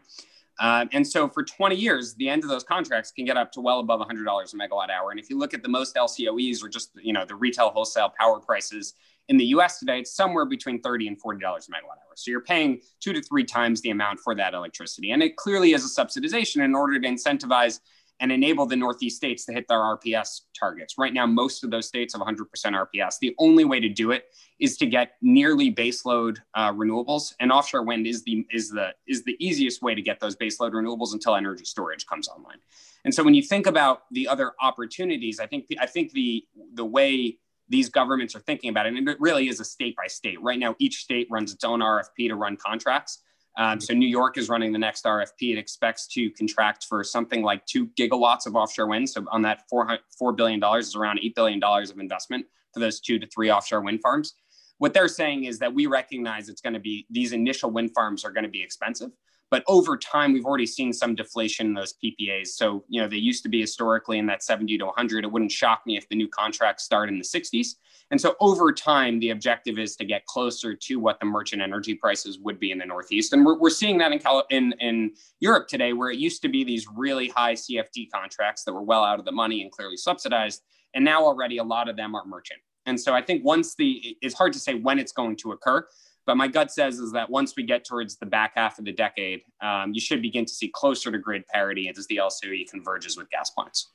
Uh, 0.60 0.84
and 0.92 1.06
so 1.06 1.28
for 1.28 1.42
20 1.42 1.74
years 1.74 2.14
the 2.14 2.28
end 2.28 2.42
of 2.42 2.50
those 2.50 2.64
contracts 2.64 3.10
can 3.10 3.24
get 3.24 3.36
up 3.36 3.50
to 3.52 3.60
well 3.60 3.80
above 3.80 4.00
100 4.00 4.24
dollars 4.24 4.52
a 4.52 4.56
megawatt 4.56 4.90
hour. 4.90 5.10
And 5.10 5.18
if 5.18 5.30
you 5.30 5.38
look 5.38 5.54
at 5.54 5.62
the 5.62 5.68
most 5.68 5.94
lcoes 5.94 6.62
or 6.62 6.68
just 6.68 6.90
you 7.00 7.12
know 7.12 7.24
the 7.24 7.34
retail 7.34 7.70
wholesale 7.70 8.12
power 8.18 8.38
prices 8.38 8.94
in 9.28 9.36
the 9.36 9.44
us 9.46 9.78
today 9.78 10.00
it's 10.00 10.14
somewhere 10.14 10.44
between 10.44 10.82
30 10.82 11.08
and 11.08 11.20
40 11.20 11.40
dollars 11.40 11.68
a 11.68 11.70
megawatt 11.70 11.98
hour. 11.98 12.12
So 12.16 12.30
you're 12.30 12.42
paying 12.42 12.80
two 13.00 13.12
to 13.12 13.22
three 13.22 13.44
times 13.44 13.80
the 13.80 13.90
amount 13.90 14.20
for 14.20 14.34
that 14.34 14.54
electricity. 14.54 15.12
And 15.12 15.22
it 15.22 15.36
clearly 15.36 15.72
is 15.72 15.84
a 15.84 15.88
subsidization 15.88 16.62
in 16.64 16.74
order 16.74 16.98
to 17.00 17.08
incentivize 17.08 17.80
and 18.22 18.30
enable 18.30 18.66
the 18.66 18.76
Northeast 18.76 19.16
states 19.16 19.44
to 19.44 19.52
hit 19.52 19.66
their 19.68 19.80
RPS 19.80 20.42
targets. 20.58 20.96
Right 20.96 21.12
now, 21.12 21.26
most 21.26 21.64
of 21.64 21.72
those 21.72 21.88
states 21.88 22.14
have 22.14 22.22
100% 22.22 22.38
RPS. 22.54 23.18
The 23.20 23.34
only 23.38 23.64
way 23.64 23.80
to 23.80 23.88
do 23.88 24.12
it 24.12 24.26
is 24.60 24.76
to 24.76 24.86
get 24.86 25.14
nearly 25.20 25.74
baseload 25.74 26.38
uh, 26.54 26.72
renewables, 26.72 27.34
and 27.40 27.50
offshore 27.50 27.82
wind 27.82 28.06
is 28.06 28.22
the 28.22 28.46
is 28.52 28.70
the 28.70 28.94
is 29.08 29.24
the 29.24 29.36
easiest 29.44 29.82
way 29.82 29.96
to 29.96 30.00
get 30.00 30.20
those 30.20 30.36
baseload 30.36 30.70
renewables 30.70 31.12
until 31.12 31.34
energy 31.34 31.64
storage 31.64 32.06
comes 32.06 32.28
online. 32.28 32.58
And 33.04 33.12
so, 33.12 33.24
when 33.24 33.34
you 33.34 33.42
think 33.42 33.66
about 33.66 34.04
the 34.12 34.28
other 34.28 34.52
opportunities, 34.62 35.40
I 35.40 35.46
think 35.48 35.66
I 35.80 35.86
think 35.86 36.12
the 36.12 36.44
the 36.74 36.84
way 36.84 37.38
these 37.68 37.88
governments 37.88 38.36
are 38.36 38.40
thinking 38.40 38.70
about 38.70 38.86
it, 38.86 38.94
and 38.94 39.08
it 39.08 39.16
really 39.20 39.48
is 39.48 39.58
a 39.58 39.64
state 39.64 39.96
by 39.96 40.06
state. 40.06 40.40
Right 40.40 40.60
now, 40.60 40.76
each 40.78 41.02
state 41.02 41.26
runs 41.28 41.52
its 41.52 41.64
own 41.64 41.80
RFP 41.80 42.28
to 42.28 42.36
run 42.36 42.56
contracts. 42.56 43.18
Um, 43.58 43.80
so 43.80 43.92
New 43.92 44.08
York 44.08 44.38
is 44.38 44.48
running 44.48 44.72
the 44.72 44.78
next 44.78 45.04
RFP. 45.04 45.52
It 45.52 45.58
expects 45.58 46.06
to 46.08 46.30
contract 46.30 46.86
for 46.88 47.04
something 47.04 47.42
like 47.42 47.64
two 47.66 47.88
gigawatts 47.98 48.46
of 48.46 48.56
offshore 48.56 48.86
wind. 48.86 49.08
So 49.10 49.24
on 49.30 49.42
that 49.42 49.68
four 49.68 49.98
four 50.18 50.32
billion 50.32 50.58
dollars 50.58 50.88
is 50.88 50.96
around 50.96 51.20
eight 51.22 51.34
billion 51.34 51.60
dollars 51.60 51.90
of 51.90 51.98
investment 51.98 52.46
for 52.72 52.80
those 52.80 53.00
two 53.00 53.18
to 53.18 53.26
three 53.26 53.50
offshore 53.50 53.82
wind 53.82 54.00
farms. 54.00 54.34
What 54.78 54.94
they're 54.94 55.08
saying 55.08 55.44
is 55.44 55.58
that 55.58 55.72
we 55.72 55.86
recognize 55.86 56.48
it's 56.48 56.60
going 56.60 56.72
to 56.74 56.80
be 56.80 57.06
these 57.10 57.32
initial 57.32 57.70
wind 57.70 57.92
farms 57.94 58.24
are 58.24 58.32
going 58.32 58.44
to 58.44 58.50
be 58.50 58.62
expensive. 58.62 59.10
But 59.52 59.64
over 59.66 59.98
time, 59.98 60.32
we've 60.32 60.46
already 60.46 60.64
seen 60.64 60.94
some 60.94 61.14
deflation 61.14 61.66
in 61.66 61.74
those 61.74 61.92
PPAs. 62.02 62.46
So, 62.46 62.84
you 62.88 63.02
know, 63.02 63.06
they 63.06 63.18
used 63.18 63.42
to 63.42 63.50
be 63.50 63.60
historically 63.60 64.18
in 64.18 64.24
that 64.24 64.42
70 64.42 64.78
to 64.78 64.86
100. 64.86 65.24
It 65.26 65.30
wouldn't 65.30 65.52
shock 65.52 65.82
me 65.84 65.98
if 65.98 66.08
the 66.08 66.16
new 66.16 66.26
contracts 66.26 66.84
start 66.84 67.10
in 67.10 67.18
the 67.18 67.24
60s. 67.24 67.74
And 68.10 68.18
so 68.18 68.34
over 68.40 68.72
time, 68.72 69.20
the 69.20 69.28
objective 69.28 69.78
is 69.78 69.94
to 69.96 70.06
get 70.06 70.24
closer 70.24 70.74
to 70.74 70.98
what 70.98 71.20
the 71.20 71.26
merchant 71.26 71.60
energy 71.60 71.94
prices 71.94 72.38
would 72.38 72.58
be 72.58 72.70
in 72.70 72.78
the 72.78 72.86
Northeast. 72.86 73.34
And 73.34 73.44
we're, 73.44 73.58
we're 73.58 73.68
seeing 73.68 73.98
that 73.98 74.10
in, 74.10 74.20
Cali- 74.20 74.44
in, 74.48 74.72
in 74.80 75.12
Europe 75.40 75.68
today, 75.68 75.92
where 75.92 76.08
it 76.08 76.18
used 76.18 76.40
to 76.40 76.48
be 76.48 76.64
these 76.64 76.86
really 76.96 77.28
high 77.28 77.52
CFD 77.52 78.08
contracts 78.10 78.64
that 78.64 78.72
were 78.72 78.80
well 78.80 79.04
out 79.04 79.18
of 79.18 79.26
the 79.26 79.32
money 79.32 79.60
and 79.60 79.70
clearly 79.70 79.98
subsidized. 79.98 80.62
And 80.94 81.04
now 81.04 81.26
already 81.26 81.58
a 81.58 81.64
lot 81.64 81.90
of 81.90 81.96
them 81.96 82.14
are 82.14 82.24
merchant. 82.24 82.60
And 82.86 82.98
so 82.98 83.12
I 83.12 83.20
think 83.20 83.44
once 83.44 83.74
the, 83.74 84.16
it's 84.22 84.34
hard 84.34 84.54
to 84.54 84.58
say 84.58 84.76
when 84.76 84.98
it's 84.98 85.12
going 85.12 85.36
to 85.36 85.52
occur, 85.52 85.86
but 86.26 86.36
my 86.36 86.48
gut 86.48 86.70
says 86.70 86.98
is 86.98 87.12
that 87.12 87.28
once 87.30 87.54
we 87.56 87.64
get 87.64 87.84
towards 87.84 88.16
the 88.16 88.26
back 88.26 88.52
half 88.54 88.78
of 88.78 88.84
the 88.84 88.92
decade, 88.92 89.42
um, 89.60 89.92
you 89.92 90.00
should 90.00 90.22
begin 90.22 90.44
to 90.44 90.52
see 90.52 90.68
closer 90.68 91.10
to 91.10 91.18
grid 91.18 91.46
parity 91.46 91.88
as 91.88 92.06
the 92.06 92.16
LCOE 92.16 92.68
converges 92.70 93.16
with 93.16 93.28
gas 93.30 93.50
plants. 93.50 93.90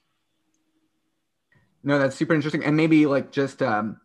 No, 1.83 1.99
that's 1.99 2.15
super 2.15 2.33
interesting. 2.33 2.63
And 2.65 2.75
maybe 2.75 3.05
like 3.05 3.31
just 3.31 3.61
um, 3.61 4.01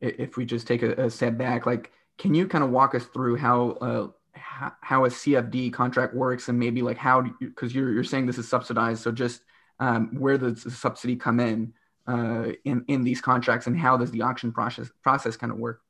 if 0.00 0.36
we 0.36 0.44
just 0.44 0.66
take 0.66 0.82
a, 0.82 0.92
a, 1.04 1.10
step 1.10 1.38
back, 1.38 1.64
like 1.64 1.92
can 2.18 2.34
you 2.34 2.46
kind 2.46 2.62
of 2.62 2.70
walk 2.70 2.94
us 2.94 3.04
through 3.04 3.36
how 3.36 3.70
uh, 3.80 4.08
how, 4.34 5.04
a 5.04 5.08
CFD 5.08 5.72
contract 5.72 6.14
works 6.14 6.48
and 6.48 6.58
maybe 6.58 6.82
like 6.82 6.98
how 6.98 7.22
because 7.40 7.74
you, 7.74 7.82
are 7.82 7.84
you're, 7.86 7.94
you're 7.94 8.04
saying 8.04 8.26
this 8.26 8.38
is 8.38 8.48
subsidized, 8.48 9.02
so 9.02 9.12
just 9.12 9.42
um, 9.80 10.14
where 10.18 10.36
does 10.36 10.64
the 10.64 10.70
subsidy 10.70 11.16
come 11.16 11.40
in 11.40 11.72
uh, 12.06 12.52
in 12.64 12.84
in 12.88 13.02
these 13.02 13.20
contracts 13.20 13.66
and 13.66 13.78
how 13.78 13.96
does 13.96 14.10
the 14.10 14.22
auction 14.22 14.52
process 14.52 14.90
process 15.02 15.36
kind 15.36 15.52
of 15.52 15.58
work? 15.58 15.80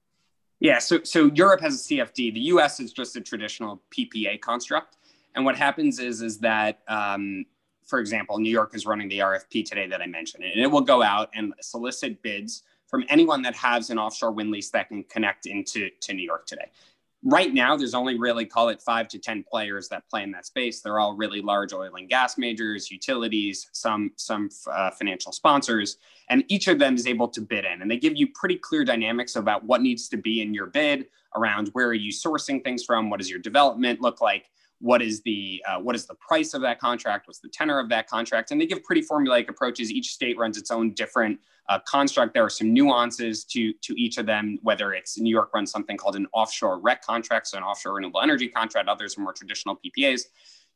Yeah, 0.62 0.78
so 0.78 1.02
so 1.02 1.26
Europe 1.34 1.60
has 1.60 1.74
a 1.74 1.78
CFD. 1.88 2.34
The 2.34 2.40
U.S. 2.54 2.78
is 2.78 2.92
just 2.92 3.16
a 3.16 3.20
traditional 3.20 3.82
PPA 3.90 4.40
construct, 4.40 4.96
and 5.34 5.44
what 5.44 5.56
happens 5.56 5.98
is 5.98 6.22
is 6.22 6.38
that, 6.38 6.82
um, 6.86 7.44
for 7.84 7.98
example, 7.98 8.38
New 8.38 8.48
York 8.48 8.72
is 8.76 8.86
running 8.86 9.08
the 9.08 9.18
RFP 9.18 9.64
today 9.64 9.88
that 9.88 10.00
I 10.00 10.06
mentioned, 10.06 10.44
and 10.44 10.62
it 10.62 10.68
will 10.68 10.82
go 10.82 11.02
out 11.02 11.30
and 11.34 11.52
solicit 11.60 12.22
bids 12.22 12.62
from 12.86 13.02
anyone 13.08 13.42
that 13.42 13.56
has 13.56 13.90
an 13.90 13.98
offshore 13.98 14.30
wind 14.30 14.52
lease 14.52 14.70
that 14.70 14.86
can 14.86 15.02
connect 15.02 15.46
into 15.46 15.90
to 16.00 16.14
New 16.14 16.22
York 16.22 16.46
today. 16.46 16.70
Right 17.24 17.52
now 17.54 17.76
there's 17.76 17.94
only 17.94 18.18
really 18.18 18.44
call 18.44 18.68
it 18.68 18.82
five 18.82 19.08
to 19.08 19.18
ten 19.18 19.44
players 19.48 19.88
that 19.88 20.08
play 20.08 20.22
in 20.22 20.32
that 20.32 20.46
space. 20.46 20.80
They're 20.80 20.98
all 20.98 21.14
really 21.16 21.40
large 21.40 21.72
oil 21.72 21.94
and 21.96 22.08
gas 22.08 22.36
majors 22.36 22.90
utilities 22.90 23.68
some 23.72 24.12
some 24.16 24.48
uh, 24.70 24.90
financial 24.90 25.32
sponsors 25.32 25.98
and 26.28 26.44
each 26.48 26.68
of 26.68 26.78
them 26.78 26.94
is 26.94 27.06
able 27.06 27.28
to 27.28 27.40
bid 27.40 27.64
in 27.64 27.82
and 27.82 27.90
they 27.90 27.96
give 27.96 28.16
you 28.16 28.28
pretty 28.34 28.56
clear 28.56 28.84
dynamics 28.84 29.36
about 29.36 29.64
what 29.64 29.82
needs 29.82 30.08
to 30.08 30.16
be 30.16 30.42
in 30.42 30.54
your 30.54 30.66
bid 30.66 31.06
around 31.36 31.68
where 31.72 31.86
are 31.86 31.94
you 31.94 32.12
sourcing 32.12 32.62
things 32.62 32.84
from 32.84 33.10
what 33.10 33.18
does 33.18 33.30
your 33.30 33.38
development 33.38 34.00
look 34.00 34.20
like 34.20 34.50
what 34.82 35.00
is 35.00 35.22
the 35.22 35.62
uh, 35.66 35.78
what 35.78 35.94
is 35.94 36.06
the 36.06 36.14
price 36.16 36.54
of 36.54 36.60
that 36.62 36.80
contract? 36.80 37.28
What's 37.28 37.38
the 37.38 37.48
tenor 37.48 37.78
of 37.78 37.88
that 37.90 38.08
contract? 38.08 38.50
And 38.50 38.60
they 38.60 38.66
give 38.66 38.82
pretty 38.82 39.02
formulaic 39.02 39.48
approaches. 39.48 39.90
Each 39.90 40.12
state 40.12 40.36
runs 40.36 40.58
its 40.58 40.70
own 40.70 40.92
different 40.92 41.38
uh, 41.68 41.78
construct. 41.86 42.34
There 42.34 42.44
are 42.44 42.50
some 42.50 42.74
nuances 42.74 43.44
to 43.44 43.72
to 43.72 43.94
each 43.96 44.18
of 44.18 44.26
them 44.26 44.58
whether 44.62 44.92
it's 44.92 45.18
new 45.18 45.30
york 45.30 45.54
runs 45.54 45.70
something 45.70 45.96
called 45.96 46.16
an 46.16 46.26
offshore 46.32 46.80
rec 46.80 47.02
contract 47.02 47.46
so 47.46 47.56
an 47.56 47.62
offshore 47.62 47.94
renewable 47.94 48.20
energy 48.20 48.48
contract. 48.48 48.88
Others 48.88 49.16
are 49.16 49.20
more 49.20 49.32
traditional 49.32 49.76
ppas 49.76 50.26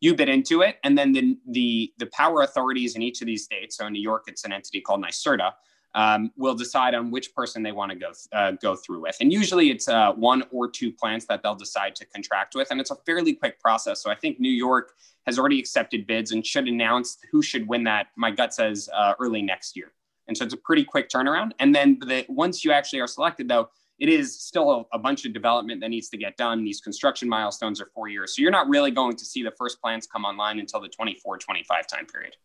you 0.01 0.15
bid 0.15 0.29
into 0.29 0.63
it 0.63 0.77
and 0.85 0.97
then 0.97 1.13
the 1.13 1.39
the, 1.49 1.93
the 1.99 2.07
power 2.07 2.43
authorities 2.43 2.97
in 2.97 3.03
each 3.03 3.21
of 3.21 3.27
these 3.27 3.45
states 3.45 3.77
so 3.77 3.87
in 3.87 3.93
new 3.93 4.03
york 4.03 4.25
it's 4.27 4.45
an 4.45 4.53
entity 4.53 4.81
called 4.81 5.03
nyserda 5.03 5.53
um, 5.97 6.31
will 6.37 6.55
decide 6.55 6.95
on 6.95 7.11
which 7.11 7.35
person 7.35 7.63
they 7.63 7.73
want 7.73 7.91
to 7.91 7.97
go 7.97 8.13
uh, 8.33 8.53
go 8.63 8.77
through 8.77 9.01
with. 9.01 9.17
And 9.21 9.33
usually 9.33 9.71
it's 9.71 9.89
uh, 9.89 10.13
one 10.13 10.45
or 10.53 10.71
two 10.71 10.93
plants 10.93 11.25
that 11.27 11.43
they'll 11.43 11.57
decide 11.57 11.97
to 11.97 12.05
contract 12.05 12.55
with, 12.55 12.71
and 12.71 12.81
it's 12.81 12.91
a 12.91 12.97
fairly 13.07 13.33
quick 13.33 13.59
process. 13.59 14.03
So 14.03 14.11
I 14.11 14.15
think 14.15 14.39
New 14.39 14.53
York 14.53 14.93
has 15.27 15.39
already 15.39 15.59
accepted 15.59 16.07
bids 16.07 16.31
and 16.33 16.47
should 16.47 16.69
announce 16.69 17.17
who 17.33 17.43
should 17.43 17.67
win 17.67 17.83
that. 17.85 18.09
My 18.17 18.31
gut 18.31 18.53
says 18.55 18.89
uh, 18.95 19.15
early 19.19 19.41
next 19.41 19.75
year, 19.75 19.93
and 20.29 20.37
so 20.37 20.45
it's 20.45 20.55
a 20.55 20.59
pretty 20.59 20.85
quick 20.85 21.09
turnaround. 21.09 21.53
And 21.59 21.75
then 21.75 21.99
the, 22.01 22.27
once 22.29 22.65
you 22.65 22.71
actually 22.71 23.01
are 23.01 23.09
selected, 23.09 23.49
though. 23.49 23.71
It 23.99 24.11
is 24.11 24.39
still 24.39 24.71
a, 24.93 24.97
a 24.97 24.99
bunch 24.99 25.25
of 25.25 25.33
development 25.33 25.81
that 25.81 25.89
needs 25.89 26.11
to 26.11 26.19
get 26.19 26.37
done. 26.37 26.63
These 26.63 26.83
construction 26.83 27.31
milestones 27.31 27.81
are 27.81 27.89
four 27.95 28.09
years. 28.09 28.37
So 28.37 28.43
you're 28.43 28.51
not 28.51 28.69
really 28.69 28.91
going 28.91 29.17
to 29.17 29.25
see 29.25 29.43
the 29.43 29.53
first 29.53 29.81
plants 29.81 30.07
come 30.07 30.27
online 30.27 30.59
until 30.59 30.83
the 30.83 30.89
24 30.89 31.39
25 31.39 31.87
time 31.87 32.05
period. 32.05 32.37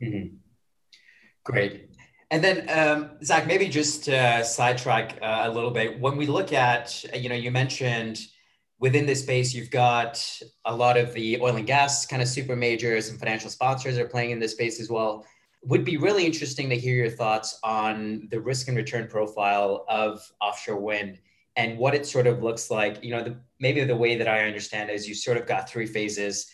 Mm-hmm. 0.00 0.36
Great. 1.42 1.88
And 2.30 2.44
then, 2.44 2.68
um, 2.68 3.10
Zach, 3.24 3.46
maybe 3.46 3.68
just 3.68 4.04
sidetrack 4.04 5.18
uh, 5.22 5.42
a 5.44 5.50
little 5.50 5.70
bit. 5.70 5.98
When 5.98 6.16
we 6.16 6.26
look 6.26 6.52
at, 6.52 7.04
you 7.14 7.28
know, 7.28 7.34
you 7.34 7.50
mentioned 7.50 8.20
within 8.78 9.06
this 9.06 9.22
space, 9.22 9.54
you've 9.54 9.70
got 9.70 10.22
a 10.64 10.74
lot 10.74 10.96
of 10.96 11.12
the 11.14 11.40
oil 11.40 11.56
and 11.56 11.66
gas 11.66 12.06
kind 12.06 12.20
of 12.22 12.28
super 12.28 12.54
majors 12.54 13.08
and 13.08 13.18
financial 13.18 13.50
sponsors 13.50 13.98
are 13.98 14.06
playing 14.06 14.30
in 14.30 14.38
this 14.38 14.52
space 14.52 14.78
as 14.78 14.90
well. 14.90 15.26
Would 15.64 15.84
be 15.84 15.96
really 15.96 16.26
interesting 16.26 16.68
to 16.68 16.76
hear 16.76 16.94
your 16.94 17.10
thoughts 17.10 17.58
on 17.64 18.28
the 18.30 18.40
risk 18.40 18.68
and 18.68 18.76
return 18.76 19.08
profile 19.08 19.84
of 19.88 20.20
offshore 20.40 20.76
wind 20.76 21.18
and 21.56 21.76
what 21.78 21.94
it 21.94 22.06
sort 22.06 22.28
of 22.28 22.42
looks 22.42 22.70
like. 22.70 23.02
You 23.02 23.10
know, 23.10 23.24
the, 23.24 23.36
maybe 23.58 23.82
the 23.84 23.96
way 23.96 24.16
that 24.16 24.28
I 24.28 24.46
understand 24.46 24.90
is 24.90 25.08
you 25.08 25.14
sort 25.14 25.38
of 25.38 25.46
got 25.46 25.68
three 25.68 25.86
phases 25.86 26.52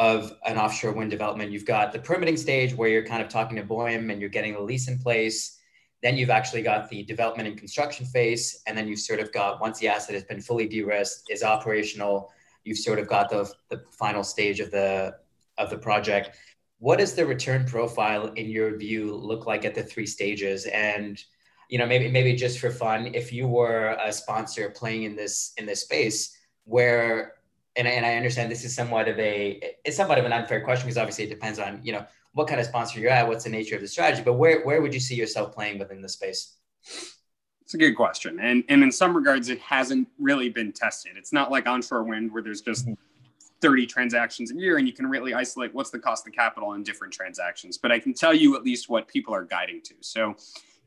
of 0.00 0.32
an 0.46 0.56
offshore 0.56 0.92
wind 0.92 1.10
development. 1.10 1.52
You've 1.52 1.66
got 1.66 1.92
the 1.92 1.98
permitting 1.98 2.38
stage 2.38 2.74
where 2.74 2.88
you're 2.88 3.04
kind 3.04 3.22
of 3.22 3.28
talking 3.28 3.56
to 3.58 3.62
BOEM 3.62 4.10
and 4.10 4.18
you're 4.18 4.30
getting 4.30 4.54
the 4.54 4.60
lease 4.60 4.88
in 4.88 4.98
place. 4.98 5.58
Then 6.02 6.16
you've 6.16 6.30
actually 6.30 6.62
got 6.62 6.88
the 6.88 7.02
development 7.02 7.46
and 7.46 7.58
construction 7.58 8.06
phase. 8.06 8.62
And 8.66 8.76
then 8.78 8.88
you've 8.88 9.00
sort 9.00 9.20
of 9.20 9.30
got, 9.30 9.60
once 9.60 9.78
the 9.78 9.88
asset 9.88 10.14
has 10.14 10.24
been 10.24 10.40
fully 10.40 10.66
de-risked, 10.66 11.30
is 11.30 11.42
operational, 11.42 12.30
you've 12.64 12.78
sort 12.78 12.98
of 12.98 13.08
got 13.08 13.28
the, 13.28 13.52
the 13.68 13.84
final 13.90 14.24
stage 14.24 14.58
of 14.58 14.70
the, 14.70 15.16
of 15.58 15.68
the 15.68 15.76
project. 15.76 16.34
What 16.78 16.98
does 16.98 17.14
the 17.14 17.26
return 17.26 17.66
profile 17.66 18.28
in 18.28 18.48
your 18.48 18.78
view 18.78 19.14
look 19.14 19.44
like 19.44 19.66
at 19.66 19.74
the 19.74 19.82
three 19.82 20.06
stages? 20.06 20.64
And, 20.64 21.22
you 21.68 21.76
know, 21.76 21.84
maybe, 21.84 22.10
maybe 22.10 22.34
just 22.34 22.58
for 22.58 22.70
fun, 22.70 23.10
if 23.12 23.34
you 23.34 23.46
were 23.46 23.98
a 24.02 24.10
sponsor 24.14 24.70
playing 24.70 25.02
in 25.02 25.14
this, 25.14 25.52
in 25.58 25.66
this 25.66 25.82
space, 25.82 26.34
where 26.64 27.34
and, 27.76 27.86
and 27.86 28.04
I 28.04 28.14
understand 28.14 28.50
this 28.50 28.64
is 28.64 28.74
somewhat 28.74 29.08
of 29.08 29.18
a 29.18 29.74
it's 29.84 29.96
somewhat 29.96 30.18
of 30.18 30.24
an 30.24 30.32
unfair 30.32 30.62
question 30.62 30.86
because 30.86 30.98
obviously 30.98 31.24
it 31.24 31.30
depends 31.30 31.58
on 31.58 31.80
you 31.82 31.92
know 31.92 32.06
what 32.32 32.46
kind 32.46 32.60
of 32.60 32.66
sponsor 32.66 33.00
you're 33.00 33.10
at, 33.10 33.26
what's 33.26 33.44
the 33.44 33.50
nature 33.50 33.74
of 33.74 33.80
the 33.80 33.88
strategy, 33.88 34.22
but 34.24 34.34
where 34.34 34.64
where 34.64 34.82
would 34.82 34.94
you 34.94 35.00
see 35.00 35.14
yourself 35.14 35.54
playing 35.54 35.78
within 35.78 36.00
the 36.00 36.08
space? 36.08 36.56
It's 37.62 37.74
a 37.74 37.78
good 37.78 37.94
question, 37.94 38.38
and 38.40 38.64
and 38.68 38.82
in 38.82 38.92
some 38.92 39.16
regards, 39.16 39.48
it 39.48 39.60
hasn't 39.60 40.08
really 40.18 40.48
been 40.48 40.72
tested. 40.72 41.12
It's 41.16 41.32
not 41.32 41.50
like 41.50 41.66
onshore 41.66 42.02
wind 42.04 42.32
where 42.32 42.42
there's 42.42 42.60
just 42.60 42.86
mm-hmm. 42.86 42.94
30 43.60 43.86
transactions 43.86 44.50
a 44.50 44.54
year 44.54 44.78
and 44.78 44.86
you 44.86 44.92
can 44.92 45.06
really 45.06 45.34
isolate 45.34 45.74
what's 45.74 45.90
the 45.90 45.98
cost 45.98 46.26
of 46.26 46.32
capital 46.32 46.72
in 46.72 46.82
different 46.82 47.12
transactions. 47.12 47.76
But 47.76 47.92
I 47.92 47.98
can 47.98 48.14
tell 48.14 48.34
you 48.34 48.56
at 48.56 48.64
least 48.64 48.88
what 48.88 49.06
people 49.06 49.34
are 49.34 49.44
guiding 49.44 49.82
to. 49.82 49.94
So 50.00 50.34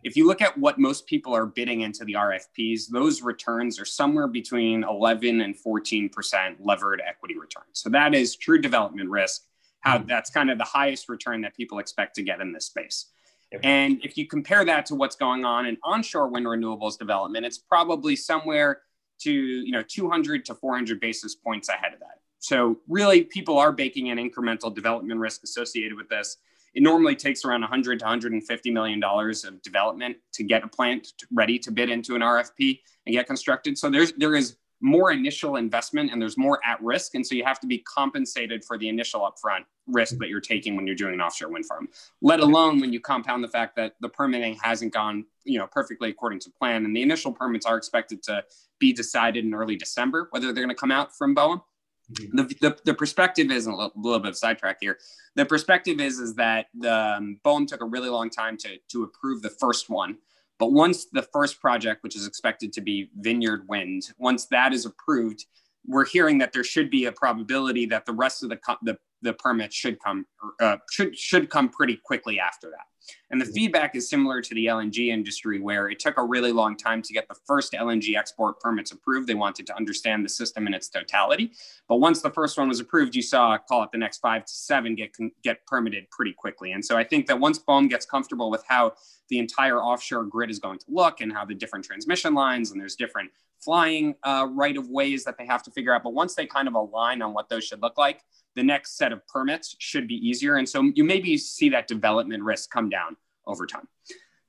if 0.04 0.18
you 0.18 0.28
look 0.28 0.42
at 0.42 0.58
what 0.58 0.80
most 0.80 1.08
people 1.08 1.34
are 1.34 1.46
bidding 1.46 1.82
into 1.82 2.04
the 2.06 2.14
RFPs, 2.14 2.90
those 2.90 3.22
returns 3.22 3.80
are 3.80 3.86
somewhere 3.86 4.28
between 4.28 4.84
11 4.84 5.42
and 5.42 5.56
14% 5.56 6.56
levered 6.60 7.02
equity 7.06 7.38
returns. 7.38 7.68
So 7.74 7.90
that 7.90 8.14
is 8.14 8.36
true 8.36 8.60
development 8.60 9.10
risk. 9.10 9.44
How 9.80 9.98
mm-hmm. 9.98 10.08
that's 10.08 10.30
kind 10.30 10.50
of 10.50 10.58
the 10.58 10.64
highest 10.64 11.10
return 11.10 11.42
that 11.42 11.56
people 11.56 11.80
expect 11.80 12.16
to 12.16 12.24
get 12.24 12.40
in 12.42 12.54
this 12.54 12.66
space. 12.66 13.08
And 13.62 14.04
if 14.04 14.18
you 14.18 14.26
compare 14.26 14.66
that 14.66 14.88
to 14.88 14.96
what's 14.96 15.16
going 15.16 15.46
on 15.46 15.68
in 15.68 15.78
onshore 15.84 16.28
wind 16.28 16.48
renewables 16.48 16.98
development, 16.98 17.46
it's 17.46 17.60
probably 17.60 18.16
somewhere 18.16 18.82
to 19.20 19.32
you 19.32 19.72
know 19.72 19.84
200 19.84 20.46
to 20.46 20.56
400 20.56 21.00
basis 21.00 21.36
points 21.36 21.70
ahead 21.70 21.94
of 21.94 22.00
that. 22.00 22.20
So 22.40 22.80
really, 22.88 23.24
people 23.24 23.58
are 23.60 23.72
baking 23.72 24.08
in 24.08 24.18
incremental 24.18 24.74
development 24.74 25.20
risk 25.20 25.44
associated 25.44 25.96
with 25.96 26.10
this 26.10 26.38
it 26.74 26.82
normally 26.82 27.16
takes 27.16 27.46
around 27.46 27.62
100 27.62 28.00
to 28.00 28.06
150 28.06 28.72
million 28.72 29.00
dollars 29.00 29.44
of 29.44 29.62
development 29.62 30.18
to 30.34 30.44
get 30.44 30.64
a 30.64 30.68
plant 30.68 31.14
ready 31.32 31.60
to 31.60 31.72
bid 31.72 31.90
into 31.90 32.16
an 32.16 32.22
RFP 32.22 32.80
and 33.06 33.14
get 33.14 33.28
constructed. 33.28 33.78
So 33.78 33.90
there's 33.90 34.14
there 34.14 34.36
is 34.36 34.58
more 34.82 35.12
initial 35.12 35.56
investment 35.56 36.12
and 36.12 36.22
there's 36.22 36.38
more 36.38 36.60
at 36.66 36.82
risk, 36.84 37.16
and 37.16 37.26
so 37.26 37.36
you 37.36 37.44
have 37.46 37.60
to 37.62 37.68
be 37.68 37.80
compensated 37.80 38.66
for 38.66 38.78
the 38.78 38.90
initial 38.90 39.22
upfront 39.22 39.64
risk 39.88 40.18
that 40.18 40.30
you're 40.30 40.42
taking 40.42 40.76
when 40.76 40.86
you're 40.86 40.96
doing 40.96 41.14
an 41.14 41.22
offshore 41.22 41.50
wind 41.50 41.66
farm. 41.66 41.88
Let 42.22 42.40
alone 42.42 42.80
when 42.80 42.92
you 42.92 43.00
compound 43.00 43.44
the 43.44 43.50
fact 43.50 43.76
that 43.78 43.94
the 44.02 44.10
permitting 44.10 44.58
hasn't 44.62 44.94
gone 44.94 45.26
you 45.46 45.60
know 45.60 45.68
perfectly 45.68 46.10
according 46.10 46.40
to 46.42 46.52
plan, 46.52 46.86
and 46.86 46.96
the 46.96 47.02
initial 47.02 47.32
permits 47.32 47.66
are 47.66 47.78
expected 47.78 48.24
to 48.24 48.44
be 48.80 48.92
decided 48.92 49.46
in 49.46 49.54
early 49.54 49.76
December 49.76 50.28
whether 50.32 50.48
they're 50.48 50.64
going 50.64 50.70
to 50.70 50.76
come 50.76 50.92
out 50.92 51.16
from 51.16 51.36
BOEM. 51.36 51.62
Mm-hmm. 52.12 52.38
The, 52.38 52.44
the, 52.60 52.78
the, 52.84 52.94
perspective 52.94 53.50
is 53.50 53.66
a 53.66 53.72
little, 53.72 53.92
little, 53.96 54.20
bit 54.20 54.30
of 54.30 54.38
sidetrack 54.38 54.78
here. 54.82 55.00
The 55.36 55.46
perspective 55.46 56.02
is 56.02 56.20
is 56.20 56.36
that 56.36 56.68
the 56.78 56.94
um, 57.18 57.66
took 57.66 57.82
a 57.82 57.86
really 57.86 58.10
long 58.10 58.30
time 58.30 58.58
to 58.58 58.78
to 58.90 59.04
approve 59.04 59.42
the 59.42 59.50
first 59.50 59.90
one, 59.90 60.18
but 60.60 60.74
once 60.74 61.06
the 61.06 61.22
first 61.22 61.62
project, 61.62 62.04
which 62.04 62.18
is 62.18 62.28
expected 62.28 62.74
to 62.74 62.82
be 62.82 63.10
Vineyard 63.20 63.68
Wind, 63.70 64.12
once 64.18 64.46
that 64.48 64.74
is 64.74 64.86
approved, 64.86 65.46
we're 65.86 66.06
hearing 66.06 66.38
that 66.40 66.52
there 66.52 66.64
should 66.64 66.90
be 66.90 67.06
a 67.06 67.12
probability 67.12 67.86
that 67.86 68.06
the 68.06 68.14
rest 68.14 68.44
of 68.44 68.50
the 68.50 68.60
the, 68.82 68.98
the 69.24 69.34
permits 69.34 69.76
should 69.76 70.00
come 70.00 70.26
uh, 70.60 70.78
should 70.92 71.18
should 71.18 71.50
come 71.50 71.70
pretty 71.70 72.00
quickly 72.04 72.40
after 72.40 72.70
that. 72.70 72.86
And 73.30 73.42
the 73.42 73.46
feedback 73.46 73.96
is 73.96 74.10
similar 74.10 74.42
to 74.42 74.56
the 74.56 74.68
LNG 74.68 75.10
industry, 75.10 75.60
where 75.60 75.90
it 75.90 76.00
took 76.00 76.18
a 76.18 76.24
really 76.24 76.52
long 76.52 76.78
time 76.78 77.02
to 77.02 77.14
get 77.14 77.28
the 77.28 77.36
first 77.46 77.74
LNG 77.74 78.16
export 78.18 78.60
permits 78.60 78.92
approved. 78.92 79.28
They 79.28 79.34
wanted 79.34 79.68
to 79.68 79.76
understand 79.76 80.24
the 80.24 80.30
system 80.30 80.68
in 80.68 80.74
its 80.74 80.90
totality. 80.90 81.52
But 81.90 81.98
once 81.98 82.22
the 82.22 82.30
first 82.30 82.58
one 82.58 82.70
was 82.70 82.80
approved, 82.80 83.16
you 83.16 83.22
saw, 83.22 83.58
call 83.58 83.84
it 83.84 83.90
the 83.92 83.98
next 83.98 84.20
five 84.20 84.46
to 84.46 84.54
seven, 84.54 84.96
get, 84.96 85.16
get 85.44 85.66
permitted 85.66 86.10
pretty 86.12 86.34
quickly. 86.34 86.72
And 86.72 86.84
so 86.84 86.96
I 86.96 87.04
think 87.04 87.28
that 87.28 87.40
once 87.40 87.60
BOEM 87.60 87.90
gets 87.90 88.06
comfortable 88.06 88.50
with 88.50 88.64
how 88.68 88.94
the 89.30 89.40
entire 89.40 89.82
offshore 89.82 90.26
grid 90.26 90.50
is 90.50 90.60
going 90.60 90.80
to 90.80 90.86
look 90.88 91.22
and 91.22 91.34
how 91.34 91.44
the 91.46 91.56
different 91.56 91.86
transmission 91.86 92.34
lines 92.34 92.72
and 92.72 92.80
there's 92.80 92.96
different 92.96 93.32
flying 93.64 94.14
uh, 94.24 94.48
right 94.52 94.78
of 94.78 94.90
ways 94.90 95.24
that 95.24 95.38
they 95.38 95.46
have 95.46 95.64
to 95.64 95.72
figure 95.72 95.94
out. 95.94 96.04
But 96.04 96.14
once 96.14 96.36
they 96.36 96.46
kind 96.46 96.68
of 96.68 96.76
align 96.76 97.22
on 97.22 97.34
what 97.34 97.50
those 97.50 97.64
should 97.64 97.82
look 97.82 97.98
like, 97.98 98.22
the 98.56 98.64
next 98.64 98.98
set 98.98 99.12
of 99.12 99.26
permits 99.28 99.76
should 99.80 100.08
be 100.08 100.16
easier. 100.16 100.56
And 100.56 100.68
so 100.68 100.92
you 100.96 101.04
maybe 101.04 101.38
see 101.38 101.70
that 101.70 101.88
development 101.88 102.44
risk 102.44 102.70
come 102.70 102.90
down 102.90 103.16
over 103.46 103.66
time. 103.66 103.88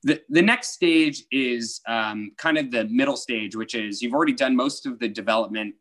The, 0.03 0.21
the 0.29 0.41
next 0.41 0.69
stage 0.69 1.23
is 1.31 1.81
um, 1.87 2.31
kind 2.37 2.57
of 2.57 2.69
the 2.71 2.85
middle 2.85 3.17
stage, 3.17 3.55
which 3.55 3.73
is 3.73 4.01
you've 4.01 4.13
already 4.13 4.33
done 4.33 4.55
most 4.55 4.85
of 4.85 4.99
the 4.99 5.07
development. 5.07 5.75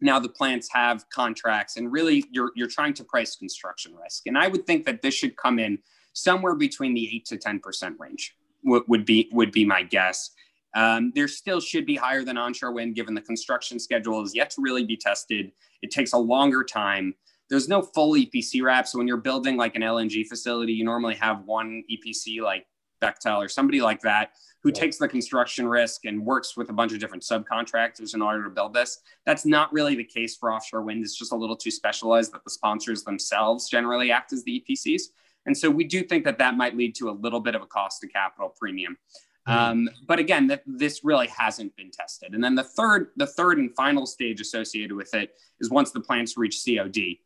Now 0.00 0.18
the 0.18 0.28
plants 0.28 0.68
have 0.72 1.08
contracts, 1.08 1.76
and 1.76 1.90
really 1.90 2.24
you're, 2.30 2.52
you're 2.54 2.68
trying 2.68 2.92
to 2.94 3.04
price 3.04 3.36
construction 3.36 3.94
risk. 3.94 4.26
And 4.26 4.36
I 4.36 4.48
would 4.48 4.66
think 4.66 4.84
that 4.84 5.00
this 5.00 5.14
should 5.14 5.36
come 5.36 5.58
in 5.58 5.78
somewhere 6.12 6.54
between 6.54 6.92
the 6.92 7.08
8 7.16 7.24
to 7.26 7.36
10% 7.38 7.98
range, 7.98 8.36
would, 8.64 8.82
would, 8.88 9.06
be, 9.06 9.30
would 9.32 9.52
be 9.52 9.64
my 9.64 9.82
guess. 9.82 10.30
Um, 10.74 11.12
there 11.14 11.28
still 11.28 11.60
should 11.60 11.86
be 11.86 11.96
higher 11.96 12.24
than 12.24 12.36
onshore 12.36 12.72
wind 12.72 12.94
given 12.94 13.14
the 13.14 13.20
construction 13.20 13.78
schedule 13.78 14.22
is 14.22 14.34
yet 14.34 14.50
to 14.50 14.62
really 14.62 14.84
be 14.84 14.96
tested. 14.96 15.52
It 15.82 15.90
takes 15.90 16.12
a 16.12 16.18
longer 16.18 16.64
time 16.64 17.14
there's 17.52 17.68
no 17.68 17.82
full 17.82 18.14
EPC 18.14 18.62
wrap. 18.62 18.88
So 18.88 18.96
when 18.96 19.06
you're 19.06 19.18
building 19.18 19.58
like 19.58 19.76
an 19.76 19.82
LNG 19.82 20.26
facility, 20.26 20.72
you 20.72 20.86
normally 20.86 21.14
have 21.16 21.44
one 21.44 21.84
EPC 21.90 22.40
like 22.40 22.66
Bechtel 23.02 23.44
or 23.44 23.48
somebody 23.50 23.82
like 23.82 24.00
that 24.00 24.30
who 24.62 24.70
yeah. 24.70 24.80
takes 24.80 24.96
the 24.96 25.06
construction 25.06 25.68
risk 25.68 26.06
and 26.06 26.24
works 26.24 26.56
with 26.56 26.70
a 26.70 26.72
bunch 26.72 26.94
of 26.94 26.98
different 26.98 27.22
subcontractors 27.22 28.14
in 28.14 28.22
order 28.22 28.42
to 28.42 28.48
build 28.48 28.72
this. 28.72 29.00
That's 29.26 29.44
not 29.44 29.70
really 29.70 29.94
the 29.94 30.04
case 30.04 30.34
for 30.34 30.50
offshore 30.50 30.80
wind. 30.80 31.04
It's 31.04 31.14
just 31.14 31.32
a 31.32 31.36
little 31.36 31.54
too 31.54 31.70
specialized 31.70 32.32
that 32.32 32.42
the 32.42 32.50
sponsors 32.50 33.04
themselves 33.04 33.68
generally 33.68 34.10
act 34.10 34.32
as 34.32 34.42
the 34.44 34.64
EPCs. 34.66 35.02
And 35.44 35.54
so 35.54 35.68
we 35.68 35.84
do 35.84 36.02
think 36.02 36.24
that 36.24 36.38
that 36.38 36.56
might 36.56 36.74
lead 36.74 36.94
to 36.94 37.10
a 37.10 37.12
little 37.12 37.40
bit 37.40 37.54
of 37.54 37.60
a 37.60 37.66
cost 37.66 38.00
to 38.00 38.08
capital 38.08 38.54
premium. 38.58 38.96
Um, 39.46 39.90
but 40.06 40.18
again, 40.18 40.46
that 40.46 40.62
this 40.64 41.04
really 41.04 41.26
hasn't 41.26 41.76
been 41.76 41.90
tested. 41.90 42.32
And 42.32 42.42
then 42.42 42.54
the 42.54 42.64
third, 42.64 43.08
the 43.16 43.26
third 43.26 43.58
and 43.58 43.74
final 43.74 44.06
stage 44.06 44.40
associated 44.40 44.94
with 44.94 45.12
it 45.12 45.34
is 45.60 45.68
once 45.68 45.90
the 45.90 46.00
plants 46.00 46.38
reach 46.38 46.64
COD. 46.64 47.18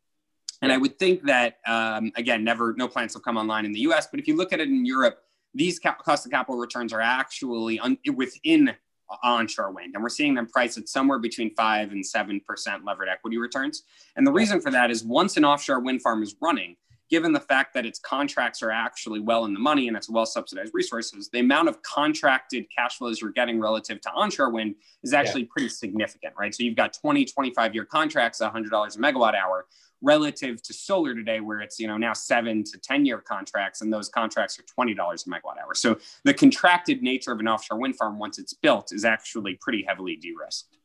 And 0.62 0.72
I 0.72 0.76
would 0.76 0.98
think 0.98 1.24
that 1.24 1.58
um, 1.66 2.12
again, 2.16 2.44
never 2.44 2.74
no 2.76 2.88
plants 2.88 3.14
have 3.14 3.22
come 3.22 3.36
online 3.36 3.64
in 3.64 3.72
the 3.72 3.80
U.S. 3.80 4.08
But 4.10 4.20
if 4.20 4.26
you 4.26 4.36
look 4.36 4.52
at 4.52 4.60
it 4.60 4.68
in 4.68 4.86
Europe, 4.86 5.18
these 5.54 5.78
ca- 5.78 5.96
cost 5.96 6.26
of 6.26 6.32
capital 6.32 6.58
returns 6.58 6.92
are 6.92 7.00
actually 7.00 7.78
un- 7.78 7.98
within 8.14 8.74
onshore 9.22 9.70
wind, 9.72 9.94
and 9.94 10.02
we're 10.02 10.08
seeing 10.08 10.34
them 10.34 10.46
priced 10.46 10.78
at 10.78 10.88
somewhere 10.88 11.18
between 11.18 11.54
five 11.54 11.92
and 11.92 12.04
seven 12.04 12.40
percent 12.40 12.84
levered 12.84 13.08
equity 13.08 13.38
returns. 13.38 13.82
And 14.16 14.26
the 14.26 14.32
reason 14.32 14.60
for 14.60 14.70
that 14.70 14.90
is 14.90 15.04
once 15.04 15.36
an 15.36 15.44
offshore 15.44 15.80
wind 15.80 16.02
farm 16.02 16.22
is 16.22 16.34
running, 16.40 16.76
given 17.08 17.32
the 17.32 17.40
fact 17.40 17.72
that 17.74 17.86
its 17.86 17.98
contracts 17.98 18.62
are 18.62 18.70
actually 18.70 19.20
well 19.20 19.44
in 19.44 19.54
the 19.54 19.60
money 19.60 19.88
and 19.88 19.96
it's 19.96 20.10
well 20.10 20.26
subsidized 20.26 20.72
resources, 20.74 21.28
the 21.28 21.40
amount 21.40 21.68
of 21.68 21.80
contracted 21.82 22.66
cash 22.76 22.98
flows 22.98 23.20
you're 23.20 23.30
getting 23.30 23.60
relative 23.60 24.00
to 24.00 24.10
onshore 24.10 24.50
wind 24.50 24.74
is 25.02 25.14
actually 25.14 25.42
yeah. 25.42 25.48
pretty 25.50 25.68
significant, 25.68 26.34
right? 26.38 26.54
So 26.54 26.62
you've 26.64 26.76
got 26.76 26.92
20, 26.92 27.24
25 27.24 27.74
year 27.74 27.84
contracts, 27.84 28.40
$100 28.40 28.66
a 28.66 28.98
megawatt 28.98 29.34
hour 29.34 29.66
relative 30.02 30.62
to 30.62 30.72
solar 30.72 31.14
today, 31.14 31.40
where 31.40 31.60
it's, 31.60 31.78
you 31.78 31.86
know, 31.86 31.96
now 31.96 32.12
seven 32.12 32.62
to 32.64 32.78
10 32.78 33.06
year 33.06 33.20
contracts 33.20 33.80
and 33.80 33.92
those 33.92 34.08
contracts 34.08 34.58
are 34.58 34.84
$20 34.84 34.92
a 34.92 35.30
megawatt 35.30 35.62
hour. 35.62 35.74
So 35.74 35.98
the 36.24 36.34
contracted 36.34 37.02
nature 37.02 37.32
of 37.32 37.40
an 37.40 37.48
offshore 37.48 37.78
wind 37.78 37.96
farm, 37.96 38.18
once 38.18 38.38
it's 38.38 38.54
built, 38.54 38.92
is 38.92 39.04
actually 39.04 39.58
pretty 39.60 39.84
heavily 39.86 40.16
de 40.16 40.32
risked. 40.32 40.78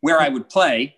Where 0.00 0.20
I 0.20 0.28
would 0.28 0.48
play 0.48 0.96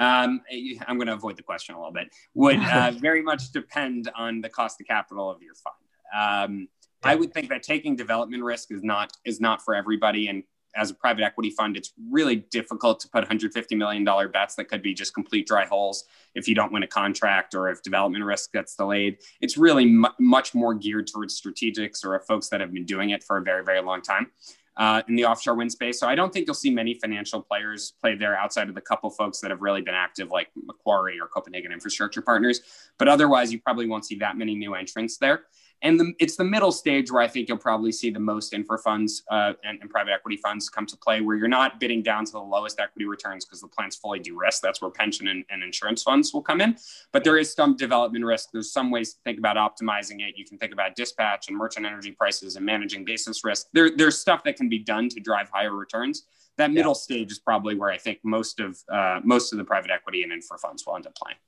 um, 0.00 0.40
I'm 0.86 0.96
going 0.96 1.08
to 1.08 1.12
avoid 1.12 1.36
the 1.36 1.42
question 1.42 1.74
a 1.74 1.78
little 1.78 1.92
bit. 1.92 2.08
Would 2.34 2.60
uh, 2.60 2.90
very 3.00 3.22
much 3.22 3.52
depend 3.52 4.10
on 4.16 4.40
the 4.40 4.48
cost 4.48 4.80
of 4.80 4.86
capital 4.86 5.30
of 5.30 5.42
your 5.42 5.54
fund. 5.54 6.48
Um, 6.50 6.68
I 7.02 7.14
would 7.14 7.32
think 7.32 7.50
that 7.50 7.62
taking 7.62 7.96
development 7.96 8.42
risk 8.42 8.72
is 8.72 8.82
not 8.82 9.12
is 9.24 9.40
not 9.40 9.62
for 9.62 9.74
everybody, 9.74 10.28
and 10.28 10.42
as 10.76 10.90
a 10.90 10.94
private 10.94 11.22
equity 11.22 11.50
fund, 11.50 11.76
it's 11.76 11.92
really 12.10 12.36
difficult 12.36 13.00
to 13.00 13.08
put 13.08 13.18
150 13.18 13.74
million 13.74 14.04
dollar 14.04 14.28
bets 14.28 14.54
that 14.56 14.66
could 14.66 14.82
be 14.82 14.94
just 14.94 15.14
complete 15.14 15.46
dry 15.46 15.64
holes 15.64 16.04
if 16.34 16.46
you 16.48 16.54
don't 16.54 16.72
win 16.72 16.82
a 16.82 16.86
contract 16.86 17.54
or 17.54 17.68
if 17.70 17.82
development 17.82 18.24
risk 18.24 18.52
gets 18.52 18.76
delayed. 18.76 19.18
It's 19.40 19.56
really 19.56 19.86
much 20.18 20.54
more 20.54 20.74
geared 20.74 21.06
towards 21.06 21.40
strategics 21.40 22.04
or 22.04 22.18
folks 22.20 22.48
that 22.48 22.60
have 22.60 22.72
been 22.72 22.86
doing 22.86 23.10
it 23.10 23.22
for 23.24 23.36
a 23.36 23.42
very 23.42 23.64
very 23.64 23.80
long 23.82 24.02
time 24.02 24.30
uh, 24.76 25.02
in 25.08 25.14
the 25.14 25.24
offshore 25.24 25.54
wind 25.54 25.70
space. 25.70 26.00
So 26.00 26.08
I 26.08 26.14
don't 26.14 26.32
think 26.32 26.46
you'll 26.46 26.54
see 26.54 26.70
many 26.70 26.94
financial 26.94 27.42
players 27.42 27.92
play 28.00 28.14
there 28.14 28.36
outside 28.36 28.68
of 28.68 28.74
the 28.74 28.80
couple 28.80 29.10
folks 29.10 29.40
that 29.40 29.50
have 29.50 29.60
really 29.60 29.82
been 29.82 29.94
active, 29.94 30.30
like 30.30 30.48
Macquarie 30.56 31.20
or 31.20 31.26
Copenhagen 31.26 31.70
Infrastructure 31.70 32.22
Partners. 32.22 32.60
But 32.98 33.08
otherwise, 33.08 33.52
you 33.52 33.60
probably 33.60 33.86
won't 33.86 34.06
see 34.06 34.16
that 34.16 34.38
many 34.38 34.54
new 34.54 34.74
entrants 34.74 35.18
there. 35.18 35.42
And 35.82 35.98
the, 35.98 36.12
it's 36.18 36.36
the 36.36 36.44
middle 36.44 36.72
stage 36.72 37.10
where 37.10 37.22
I 37.22 37.28
think 37.28 37.48
you'll 37.48 37.58
probably 37.58 37.92
see 37.92 38.10
the 38.10 38.20
most 38.20 38.52
infra 38.52 38.78
funds 38.78 39.22
uh, 39.30 39.54
and, 39.64 39.80
and, 39.80 39.88
private 39.88 40.12
equity 40.12 40.36
funds 40.36 40.68
come 40.68 40.84
to 40.86 40.96
play, 40.96 41.20
where 41.20 41.36
you're 41.36 41.48
not 41.48 41.80
bidding 41.80 42.02
down 42.02 42.24
to 42.26 42.32
the 42.32 42.40
lowest 42.40 42.78
equity 42.78 43.06
returns 43.06 43.44
because 43.44 43.60
the 43.62 43.68
plant's 43.68 43.96
fully 43.96 44.18
de-risked. 44.18 44.62
That's 44.62 44.82
where 44.82 44.90
pension 44.90 45.28
and, 45.28 45.44
and, 45.50 45.62
insurance 45.62 46.02
funds 46.02 46.34
will 46.34 46.42
come 46.42 46.60
in. 46.60 46.76
But 47.12 47.24
there 47.24 47.38
is 47.38 47.52
some 47.52 47.76
development 47.76 48.24
risk. 48.24 48.50
There's 48.52 48.72
some 48.72 48.90
ways 48.90 49.14
to 49.14 49.20
think 49.24 49.38
about 49.38 49.56
optimizing 49.56 50.20
it. 50.20 50.34
You 50.36 50.44
can 50.44 50.58
think 50.58 50.72
about 50.72 50.96
dispatch 50.96 51.48
and 51.48 51.56
merchant 51.56 51.86
energy 51.86 52.12
prices 52.12 52.56
and 52.56 52.66
managing 52.66 53.04
basis 53.04 53.42
risk. 53.42 53.68
There, 53.72 53.90
there's 53.96 54.18
stuff 54.18 54.44
that 54.44 54.56
can 54.56 54.68
be 54.68 54.78
done 54.78 55.08
to 55.08 55.20
drive 55.20 55.48
higher 55.50 55.74
returns. 55.74 56.24
That 56.58 56.72
middle 56.72 56.92
yeah. 56.92 57.00
stage 57.00 57.32
is 57.32 57.38
probably 57.38 57.74
where 57.74 57.90
I 57.90 57.96
think 57.96 58.18
most 58.22 58.60
of 58.60 58.78
uh, 58.92 59.20
most 59.24 59.52
of 59.52 59.58
the 59.58 59.64
private 59.64 59.90
equity 59.90 60.24
and 60.24 60.32
infra 60.32 60.58
funds 60.58 60.84
will 60.86 60.96
end 60.96 61.06
up 61.06 61.14
playing 61.14 61.38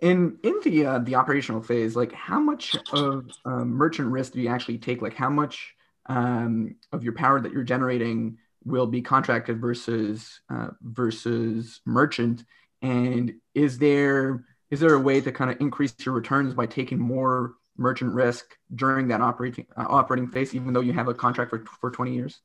in 0.00 0.38
in 0.42 0.60
the 0.64 1.02
the 1.04 1.14
operational 1.14 1.62
phase 1.62 1.96
like 1.96 2.12
how 2.12 2.40
much 2.40 2.76
of 2.92 3.30
uh, 3.44 3.64
merchant 3.64 4.10
risk 4.10 4.32
do 4.32 4.40
you 4.40 4.48
actually 4.48 4.78
take? 4.78 5.02
Like 5.02 5.14
how 5.14 5.30
much 5.30 5.74
um, 6.06 6.76
of 6.92 7.04
your 7.04 7.14
power 7.14 7.40
that 7.40 7.52
you're 7.52 7.64
generating 7.64 8.38
will 8.64 8.86
be 8.86 9.02
contracted 9.02 9.60
versus 9.60 10.40
uh, 10.50 10.68
versus 10.82 11.80
merchant? 11.84 12.44
And 12.82 13.34
is 13.54 13.78
there 13.78 14.44
is 14.70 14.80
there 14.80 14.94
a 14.94 15.00
way 15.00 15.20
to 15.20 15.32
kind 15.32 15.50
of 15.50 15.60
increase 15.60 15.94
your 16.04 16.14
returns 16.14 16.54
by 16.54 16.66
taking 16.66 16.98
more 16.98 17.54
merchant 17.76 18.12
risk 18.12 18.44
during 18.74 19.08
that 19.08 19.20
operating 19.20 19.66
uh, 19.76 19.86
operating 19.88 20.28
phase 20.28 20.54
even 20.54 20.72
though 20.72 20.80
you 20.80 20.92
have 20.92 21.08
a 21.08 21.14
contract 21.14 21.50
for, 21.50 21.64
for 21.80 21.90
20 21.90 22.14
years 22.14 22.40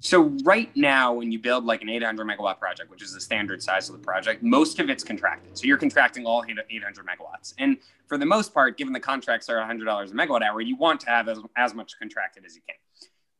so 0.00 0.36
right 0.44 0.70
now, 0.76 1.12
when 1.12 1.32
you 1.32 1.40
build 1.40 1.64
like 1.64 1.82
an 1.82 1.88
800 1.88 2.24
megawatt 2.24 2.58
project, 2.58 2.90
which 2.90 3.02
is 3.02 3.12
the 3.12 3.20
standard 3.20 3.62
size 3.62 3.88
of 3.88 3.96
the 3.96 4.02
project, 4.02 4.42
most 4.42 4.78
of 4.78 4.88
it's 4.88 5.02
contracted. 5.02 5.58
So 5.58 5.66
you're 5.66 5.78
contracting 5.78 6.24
all 6.24 6.44
800 6.48 7.04
megawatts. 7.04 7.54
And 7.58 7.78
for 8.06 8.16
the 8.16 8.26
most 8.26 8.54
part, 8.54 8.78
given 8.78 8.92
the 8.92 9.00
contracts 9.00 9.48
are 9.48 9.56
$100 9.56 9.80
a 9.80 10.14
megawatt 10.14 10.42
hour, 10.42 10.60
you 10.60 10.76
want 10.76 11.00
to 11.00 11.10
have 11.10 11.28
as, 11.28 11.38
as 11.56 11.74
much 11.74 11.98
contracted 11.98 12.44
as 12.44 12.54
you 12.54 12.62
can. 12.68 12.76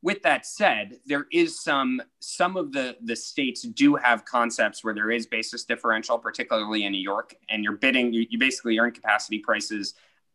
With 0.03 0.23
that 0.23 0.47
said, 0.47 0.99
there 1.07 1.27
is 1.33 1.61
some 1.61 2.01
some 2.21 2.57
of 2.57 2.73
the 2.73 2.97
the 3.03 3.17
states 3.17 3.63
do 3.63 3.97
have 3.97 4.25
concepts 4.25 4.85
where 4.85 4.95
there 4.95 5.11
is 5.11 5.27
basis 5.27 5.65
differential, 5.65 6.19
particularly 6.19 6.85
in 6.85 6.93
New 6.93 7.03
York, 7.03 7.35
and 7.49 7.65
you're 7.65 7.77
bidding. 7.77 8.13
You, 8.13 8.25
you 8.31 8.39
basically 8.39 8.79
earn 8.79 8.93
capacity 8.93 9.41
prices 9.41 9.95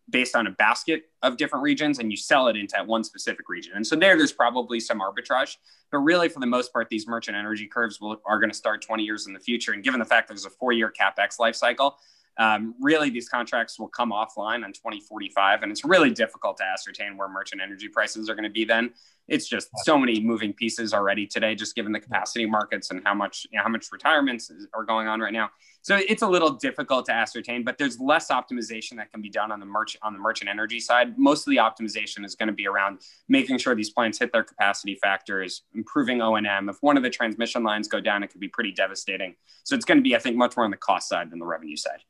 based 0.09 0.35
on 0.35 0.47
a 0.47 0.51
basket 0.51 1.03
of 1.21 1.37
different 1.37 1.63
regions 1.63 1.99
and 1.99 2.11
you 2.11 2.17
sell 2.17 2.47
it 2.47 2.55
into 2.55 2.75
one 2.85 3.03
specific 3.03 3.47
region. 3.47 3.73
And 3.75 3.85
so 3.87 3.95
there, 3.95 4.17
there's 4.17 4.33
probably 4.33 4.79
some 4.79 4.99
arbitrage, 4.99 5.55
but 5.91 5.99
really 5.99 6.27
for 6.29 6.39
the 6.39 6.45
most 6.45 6.73
part, 6.73 6.89
these 6.89 7.07
merchant 7.07 7.37
energy 7.37 7.67
curves 7.67 8.01
will, 8.01 8.21
are 8.25 8.39
going 8.39 8.49
to 8.49 8.55
start 8.55 8.81
20 8.81 9.03
years 9.03 9.27
in 9.27 9.33
the 9.33 9.39
future. 9.39 9.71
And 9.71 9.83
given 9.83 9.99
the 9.99 10.05
fact 10.05 10.27
there's 10.27 10.45
a 10.45 10.49
four-year 10.49 10.91
capex 10.91 11.39
life 11.39 11.55
cycle, 11.55 11.97
um, 12.37 12.75
really 12.81 13.09
these 13.09 13.29
contracts 13.29 13.79
will 13.79 13.87
come 13.87 14.11
offline 14.11 14.63
on 14.63 14.73
2045 14.73 15.61
and 15.61 15.71
it's 15.71 15.85
really 15.85 16.09
difficult 16.09 16.57
to 16.57 16.63
ascertain 16.63 17.15
where 17.15 17.29
merchant 17.29 17.61
energy 17.61 17.87
prices 17.87 18.29
are 18.29 18.33
going 18.33 18.43
to 18.43 18.49
be 18.49 18.65
then 18.65 18.91
it's 19.27 19.47
just 19.47 19.69
so 19.83 19.97
many 19.97 20.19
moving 20.19 20.53
pieces 20.53 20.93
already 20.93 21.25
today 21.25 21.55
just 21.55 21.75
given 21.75 21.91
the 21.91 21.99
capacity 21.99 22.45
markets 22.45 22.91
and 22.91 23.01
how 23.05 23.13
much 23.13 23.47
you 23.51 23.57
know, 23.57 23.63
how 23.63 23.69
much 23.69 23.87
retirements 23.91 24.51
are 24.73 24.83
going 24.83 25.07
on 25.07 25.19
right 25.19 25.33
now. 25.33 25.49
So 25.81 25.99
it's 26.07 26.21
a 26.21 26.27
little 26.27 26.51
difficult 26.51 27.05
to 27.07 27.13
ascertain 27.13 27.63
but 27.63 27.77
there's 27.77 27.99
less 27.99 28.29
optimization 28.29 28.97
that 28.97 29.11
can 29.11 29.21
be 29.21 29.29
done 29.29 29.51
on 29.51 29.59
the 29.59 29.65
merchant 29.65 30.03
on 30.03 30.13
the 30.13 30.19
merchant 30.19 30.49
energy 30.49 30.79
side. 30.79 31.17
Most 31.17 31.47
of 31.47 31.51
the 31.51 31.57
optimization 31.57 32.25
is 32.25 32.35
going 32.35 32.47
to 32.47 32.53
be 32.53 32.67
around 32.67 32.99
making 33.27 33.57
sure 33.57 33.75
these 33.75 33.91
plants 33.91 34.19
hit 34.19 34.31
their 34.31 34.43
capacity 34.43 34.95
factors 34.95 35.63
improving 35.73 36.21
o&m 36.21 36.69
if 36.69 36.77
one 36.81 36.97
of 36.97 37.03
the 37.03 37.09
transmission 37.09 37.63
lines 37.63 37.87
go 37.87 38.01
down 38.01 38.23
it 38.23 38.27
could 38.27 38.41
be 38.41 38.49
pretty 38.49 38.71
devastating. 38.71 39.35
So 39.63 39.75
it's 39.75 39.85
going 39.85 39.97
to 39.97 40.03
be 40.03 40.15
i 40.15 40.19
think 40.19 40.35
much 40.35 40.55
more 40.57 40.65
on 40.65 40.71
the 40.71 40.77
cost 40.77 41.09
side 41.09 41.31
than 41.31 41.39
the 41.39 41.45
revenue 41.45 41.77
side 41.77 42.01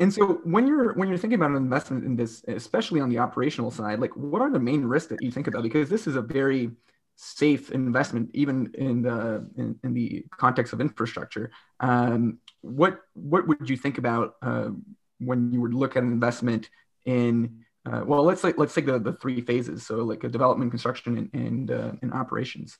and 0.00 0.12
so 0.12 0.40
when 0.44 0.66
you're 0.66 0.94
when 0.94 1.08
you're 1.08 1.18
thinking 1.18 1.38
about 1.38 1.50
an 1.50 1.56
investment 1.56 2.04
in 2.04 2.16
this, 2.16 2.42
especially 2.48 3.00
on 3.00 3.08
the 3.08 3.18
operational 3.18 3.70
side, 3.70 4.00
like 4.00 4.14
what 4.16 4.42
are 4.42 4.50
the 4.50 4.58
main 4.58 4.84
risks 4.84 5.08
that 5.10 5.22
you 5.22 5.30
think 5.30 5.46
about? 5.46 5.62
Because 5.62 5.88
this 5.88 6.06
is 6.06 6.16
a 6.16 6.22
very 6.22 6.70
safe 7.16 7.70
investment, 7.70 8.30
even 8.34 8.72
in 8.74 9.02
the 9.02 9.48
in, 9.56 9.78
in 9.84 9.94
the 9.94 10.24
context 10.36 10.72
of 10.72 10.80
infrastructure. 10.80 11.50
Um, 11.78 12.38
what 12.60 13.00
what 13.14 13.46
would 13.46 13.70
you 13.70 13.76
think 13.76 13.98
about 13.98 14.34
uh, 14.42 14.70
when 15.18 15.52
you 15.52 15.60
would 15.60 15.74
look 15.74 15.96
at 15.96 16.02
an 16.02 16.12
investment 16.12 16.70
in 17.04 17.64
uh, 17.86 18.02
well, 18.06 18.24
let's 18.24 18.42
like 18.42 18.58
let's 18.58 18.74
take 18.74 18.86
the, 18.86 18.98
the 18.98 19.12
three 19.12 19.42
phases. 19.42 19.86
So 19.86 19.96
like 19.96 20.24
a 20.24 20.28
development, 20.28 20.72
construction, 20.72 21.18
and 21.18 21.30
and, 21.34 21.70
uh, 21.70 21.92
and 22.02 22.12
operations. 22.12 22.78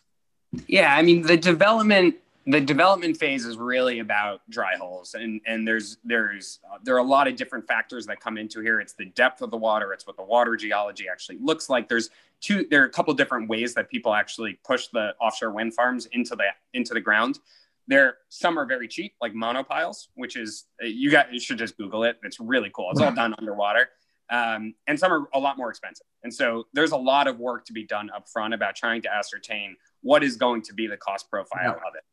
Yeah, 0.67 0.95
I 0.95 1.03
mean 1.03 1.23
the 1.23 1.37
development 1.37 2.17
the 2.47 2.61
development 2.61 3.17
phase 3.17 3.47
is 3.47 3.57
really 3.57 4.01
about 4.01 4.43
dry 4.51 4.77
holes 4.77 5.15
and 5.15 5.41
and 5.47 5.67
there's 5.67 5.99
there's 6.05 6.61
uh, 6.71 6.79
there 6.83 6.95
are 6.95 6.99
a 6.99 7.05
lot 7.05 7.27
of 7.27 7.37
different 7.37 7.67
factors 7.67 8.07
that 8.07 8.21
come 8.21 8.37
into 8.37 8.61
here. 8.61 8.81
It's 8.81 8.93
the 8.93 9.07
depth 9.07 9.41
of 9.41 9.51
the 9.51 9.57
water 9.57 9.93
it's 9.93 10.07
what 10.07 10.17
the 10.17 10.23
water 10.23 10.57
geology 10.57 11.07
actually 11.11 11.39
looks 11.41 11.69
like. 11.71 11.89
There's 11.89 12.11
two 12.41 12.67
there 12.71 12.83
are 12.83 12.87
a 12.87 12.91
couple 12.91 13.15
different 13.15 13.49
ways 13.49 13.75
that 13.75 13.89
people 13.89 14.15
actually 14.15 14.59
push 14.65 14.89
the 14.89 15.15
offshore 15.21 15.53
wind 15.53 15.75
farms 15.75 16.07
into 16.13 16.37
the 16.37 16.45
into 16.75 16.93
the 16.93 17.01
ground. 17.01 17.39
There 17.87 18.19
some 18.29 18.59
are 18.59 18.67
very 18.67 18.89
cheap 18.89 19.15
like 19.23 19.33
monopiles 19.33 20.09
which 20.15 20.37
is 20.37 20.67
uh, 20.83 20.87
you 20.87 21.11
got 21.11 21.33
you 21.33 21.41
should 21.41 21.59
just 21.59 21.79
google 21.79 22.05
it. 22.05 22.19
It's 22.25 22.41
really 22.41 22.71
cool. 22.75 22.91
It's 22.91 23.01
all 23.01 23.13
done 23.13 23.35
underwater. 23.39 23.89
Um, 24.31 24.75
and 24.87 24.99
some 24.99 25.13
are 25.13 25.29
a 25.35 25.39
lot 25.39 25.59
more 25.59 25.69
expensive. 25.69 26.07
And 26.23 26.33
so 26.33 26.67
there's 26.73 26.93
a 26.93 26.97
lot 26.97 27.27
of 27.29 27.39
work 27.39 27.67
to 27.67 27.75
be 27.75 27.85
done 27.85 28.11
up 28.15 28.27
front 28.27 28.55
about 28.55 28.75
trying 28.75 29.03
to 29.03 29.15
ascertain 29.15 29.77
what 30.01 30.25
is 30.25 30.37
going 30.37 30.63
to 30.63 30.73
be 30.73 30.87
the 30.87 30.97
cost 30.97 31.31
profile 31.31 31.61
yeah. 31.63 31.89
of 31.89 31.95
it 31.95 32.05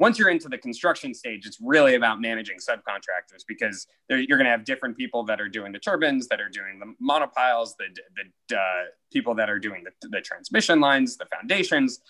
once 0.00 0.18
you're 0.18 0.30
into 0.30 0.48
the 0.48 0.56
construction 0.56 1.12
stage, 1.12 1.46
it's 1.46 1.58
really 1.60 1.94
about 1.94 2.22
managing 2.22 2.56
subcontractors 2.56 3.44
because 3.46 3.86
you're 4.08 4.38
going 4.38 4.46
to 4.46 4.50
have 4.50 4.64
different 4.64 4.96
people 4.96 5.22
that 5.24 5.40
are 5.42 5.48
doing 5.48 5.72
the 5.72 5.78
turbines, 5.78 6.26
that 6.28 6.40
are 6.40 6.48
doing 6.48 6.80
the 6.80 6.94
monopiles, 7.04 7.76
the, 7.78 7.84
the 8.16 8.56
uh, 8.56 8.84
people 9.12 9.34
that 9.34 9.50
are 9.50 9.58
doing 9.58 9.84
the, 9.84 10.08
the, 10.08 10.22
transmission 10.22 10.80
lines, 10.80 11.18
the 11.18 11.26
foundations, 11.26 12.00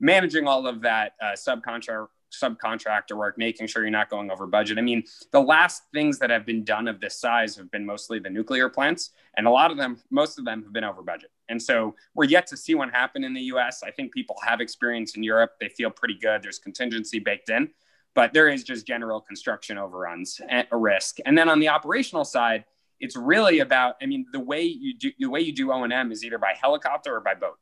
managing 0.00 0.48
all 0.48 0.66
of 0.66 0.80
that 0.80 1.12
uh, 1.22 1.32
subcontractor 1.32 2.06
subcontractor 2.42 3.16
work, 3.16 3.38
making 3.38 3.64
sure 3.64 3.82
you're 3.82 3.92
not 3.92 4.10
going 4.10 4.28
over 4.28 4.44
budget. 4.44 4.76
I 4.76 4.80
mean, 4.80 5.04
the 5.30 5.40
last 5.40 5.84
things 5.92 6.18
that 6.18 6.30
have 6.30 6.44
been 6.44 6.64
done 6.64 6.88
of 6.88 6.98
this 6.98 7.20
size 7.20 7.54
have 7.54 7.70
been 7.70 7.86
mostly 7.86 8.18
the 8.18 8.30
nuclear 8.30 8.68
plants, 8.68 9.10
and 9.36 9.46
a 9.46 9.50
lot 9.50 9.70
of 9.70 9.76
them, 9.76 10.00
most 10.10 10.36
of 10.36 10.44
them 10.44 10.64
have 10.64 10.72
been 10.72 10.82
over 10.82 11.00
budget. 11.00 11.30
And 11.48 11.60
so 11.60 11.94
we're 12.14 12.24
yet 12.24 12.46
to 12.48 12.56
see 12.56 12.74
one 12.74 12.88
happen 12.88 13.24
in 13.24 13.34
the 13.34 13.42
US. 13.42 13.82
I 13.82 13.90
think 13.90 14.12
people 14.12 14.36
have 14.44 14.60
experience 14.60 15.16
in 15.16 15.22
Europe. 15.22 15.52
They 15.60 15.68
feel 15.68 15.90
pretty 15.90 16.18
good. 16.18 16.42
There's 16.42 16.58
contingency 16.58 17.18
baked 17.18 17.50
in, 17.50 17.70
but 18.14 18.32
there 18.32 18.48
is 18.48 18.64
just 18.64 18.86
general 18.86 19.20
construction 19.20 19.78
overruns 19.78 20.40
at 20.48 20.68
a 20.72 20.76
risk. 20.76 21.18
And 21.26 21.36
then 21.36 21.48
on 21.48 21.60
the 21.60 21.68
operational 21.68 22.24
side, 22.24 22.64
it's 23.00 23.16
really 23.16 23.58
about. 23.58 23.96
I 24.00 24.06
mean, 24.06 24.26
the 24.32 24.40
way 24.40 24.62
you 24.62 24.94
do 24.96 25.10
the 25.18 25.28
way 25.28 25.40
you 25.40 25.52
do 25.52 25.72
O 25.72 25.82
and 25.82 25.92
M 25.92 26.12
is 26.12 26.24
either 26.24 26.38
by 26.38 26.54
helicopter 26.60 27.14
or 27.14 27.20
by 27.20 27.34
boat. 27.34 27.58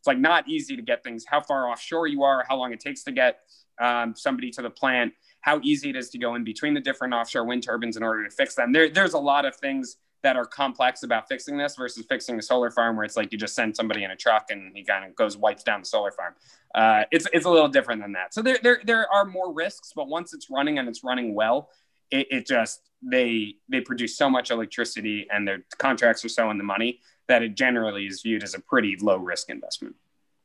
It's 0.00 0.06
like 0.08 0.18
not 0.18 0.48
easy 0.48 0.74
to 0.74 0.82
get 0.82 1.04
things. 1.04 1.24
How 1.26 1.40
far 1.40 1.68
offshore 1.68 2.08
you 2.08 2.24
are, 2.24 2.44
how 2.48 2.56
long 2.56 2.72
it 2.72 2.80
takes 2.80 3.04
to 3.04 3.12
get 3.12 3.38
um, 3.80 4.14
somebody 4.16 4.50
to 4.50 4.62
the 4.62 4.70
plant, 4.70 5.12
how 5.40 5.60
easy 5.62 5.90
it 5.90 5.96
is 5.96 6.10
to 6.10 6.18
go 6.18 6.34
in 6.34 6.42
between 6.42 6.74
the 6.74 6.80
different 6.80 7.14
offshore 7.14 7.44
wind 7.44 7.62
turbines 7.62 7.96
in 7.96 8.02
order 8.02 8.24
to 8.24 8.30
fix 8.30 8.56
them. 8.56 8.72
There, 8.72 8.90
there's 8.90 9.14
a 9.14 9.18
lot 9.18 9.44
of 9.44 9.54
things 9.56 9.96
that 10.22 10.36
are 10.36 10.44
complex 10.44 11.02
about 11.02 11.28
fixing 11.28 11.56
this 11.56 11.76
versus 11.76 12.06
fixing 12.08 12.38
a 12.38 12.42
solar 12.42 12.70
farm 12.70 12.96
where 12.96 13.04
it's 13.04 13.16
like 13.16 13.32
you 13.32 13.38
just 13.38 13.54
send 13.54 13.74
somebody 13.74 14.04
in 14.04 14.10
a 14.10 14.16
truck 14.16 14.46
and 14.50 14.76
he 14.76 14.84
kind 14.84 15.04
of 15.04 15.14
goes 15.16 15.36
wipes 15.36 15.62
down 15.62 15.80
the 15.80 15.86
solar 15.86 16.12
farm. 16.12 16.34
Uh, 16.74 17.04
it's 17.10 17.26
it's 17.32 17.44
a 17.44 17.50
little 17.50 17.68
different 17.68 18.00
than 18.00 18.12
that. 18.12 18.32
So 18.32 18.40
there 18.40 18.58
there 18.62 18.80
there 18.84 19.12
are 19.12 19.24
more 19.24 19.52
risks, 19.52 19.92
but 19.94 20.08
once 20.08 20.32
it's 20.32 20.48
running 20.48 20.78
and 20.78 20.88
it's 20.88 21.02
running 21.02 21.34
well, 21.34 21.68
it, 22.10 22.28
it 22.30 22.46
just 22.46 22.90
they 23.02 23.56
they 23.68 23.80
produce 23.80 24.16
so 24.16 24.30
much 24.30 24.50
electricity 24.50 25.26
and 25.30 25.46
their 25.46 25.64
contracts 25.78 26.24
are 26.24 26.28
so 26.28 26.50
in 26.50 26.58
the 26.58 26.64
money 26.64 27.00
that 27.26 27.42
it 27.42 27.56
generally 27.56 28.06
is 28.06 28.22
viewed 28.22 28.42
as 28.42 28.54
a 28.54 28.60
pretty 28.60 28.96
low 29.00 29.16
risk 29.16 29.50
investment. 29.50 29.96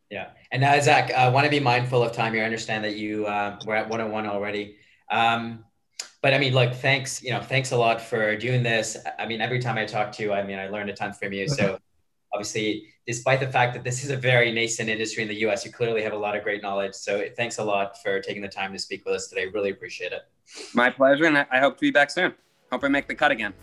Yeah, 0.09 0.29
and 0.51 0.61
now 0.61 0.79
Zach, 0.79 1.11
I 1.11 1.29
want 1.29 1.45
to 1.45 1.51
be 1.51 1.59
mindful 1.59 2.01
of 2.01 2.13
time 2.13 2.33
here. 2.33 2.41
I 2.41 2.45
understand 2.45 2.83
that 2.85 2.95
you 2.95 3.25
uh, 3.27 3.59
we're 3.65 3.75
at 3.75 3.89
101 3.89 4.25
already. 4.25 4.77
Um, 5.11 5.65
but 6.21 6.34
I 6.34 6.39
mean, 6.39 6.53
look, 6.53 6.73
thanks, 6.73 7.21
you 7.21 7.32
know, 7.32 7.41
thanks 7.41 7.71
a 7.71 7.77
lot 7.77 8.01
for 8.01 8.36
doing 8.36 8.63
this. 8.63 8.97
I 9.19 9.25
mean, 9.25 9.41
every 9.41 9.60
time 9.60 9.77
I 9.77 9.86
talk 9.86 10.12
to 10.13 10.23
you, 10.23 10.34
I 10.34 10.43
mean, 10.43 10.58
I 10.58 10.67
learned 10.67 10.89
a 10.89 10.93
ton 10.93 11.13
from 11.13 11.34
you. 11.34 11.47
So 11.47 11.77
obviously, 12.34 12.88
despite 13.06 13.39
the 13.39 13.47
fact 13.47 13.73
that 13.75 13.84
this 13.84 14.03
is 14.03 14.10
a 14.10 14.17
very 14.17 14.51
nascent 14.51 14.89
industry 14.89 15.23
in 15.23 15.30
the 15.30 15.38
US, 15.47 15.65
you 15.65 15.71
clearly 15.71 16.01
have 16.01 16.13
a 16.13 16.17
lot 16.17 16.36
of 16.36 16.43
great 16.43 16.62
knowledge. 16.62 16.93
So 16.93 17.23
thanks 17.36 17.60
a 17.60 17.63
lot 17.63 18.01
for 18.01 18.19
taking 18.19 18.41
the 18.41 18.47
time 18.47 18.73
to 18.73 18.80
speak 18.80 19.06
with 19.06 19.15
us 19.15 19.27
today. 19.27 19.47
Really 19.47 19.69
appreciate 19.69 20.12
it. 20.12 20.23
My 20.73 20.89
pleasure. 20.89 21.25
And 21.25 21.38
I 21.38 21.60
hope 21.60 21.75
to 21.77 21.82
be 21.82 21.91
back 21.91 22.10
soon. 22.10 22.34
Hope 22.71 22.84
I 22.84 22.88
make 22.88 23.08
the 23.08 23.15
cut 23.15 23.32
again. 23.32 23.53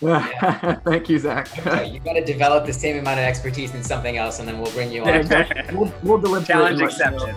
Yeah. 0.00 0.74
Thank 0.84 1.08
you, 1.08 1.18
Zach. 1.18 1.48
Okay, 1.58 1.90
you 1.90 2.00
got 2.00 2.14
to 2.14 2.24
develop 2.24 2.66
the 2.66 2.72
same 2.72 2.98
amount 2.98 3.20
of 3.20 3.26
expertise 3.26 3.74
in 3.74 3.82
something 3.82 4.16
else, 4.16 4.38
and 4.38 4.48
then 4.48 4.58
we'll 4.58 4.72
bring 4.72 4.90
you 4.90 5.04
on. 5.04 5.28
We'll, 5.74 5.92
we'll 6.02 6.18
deliver 6.18 6.46
Challenge 6.46 6.80
accepted. 6.80 7.34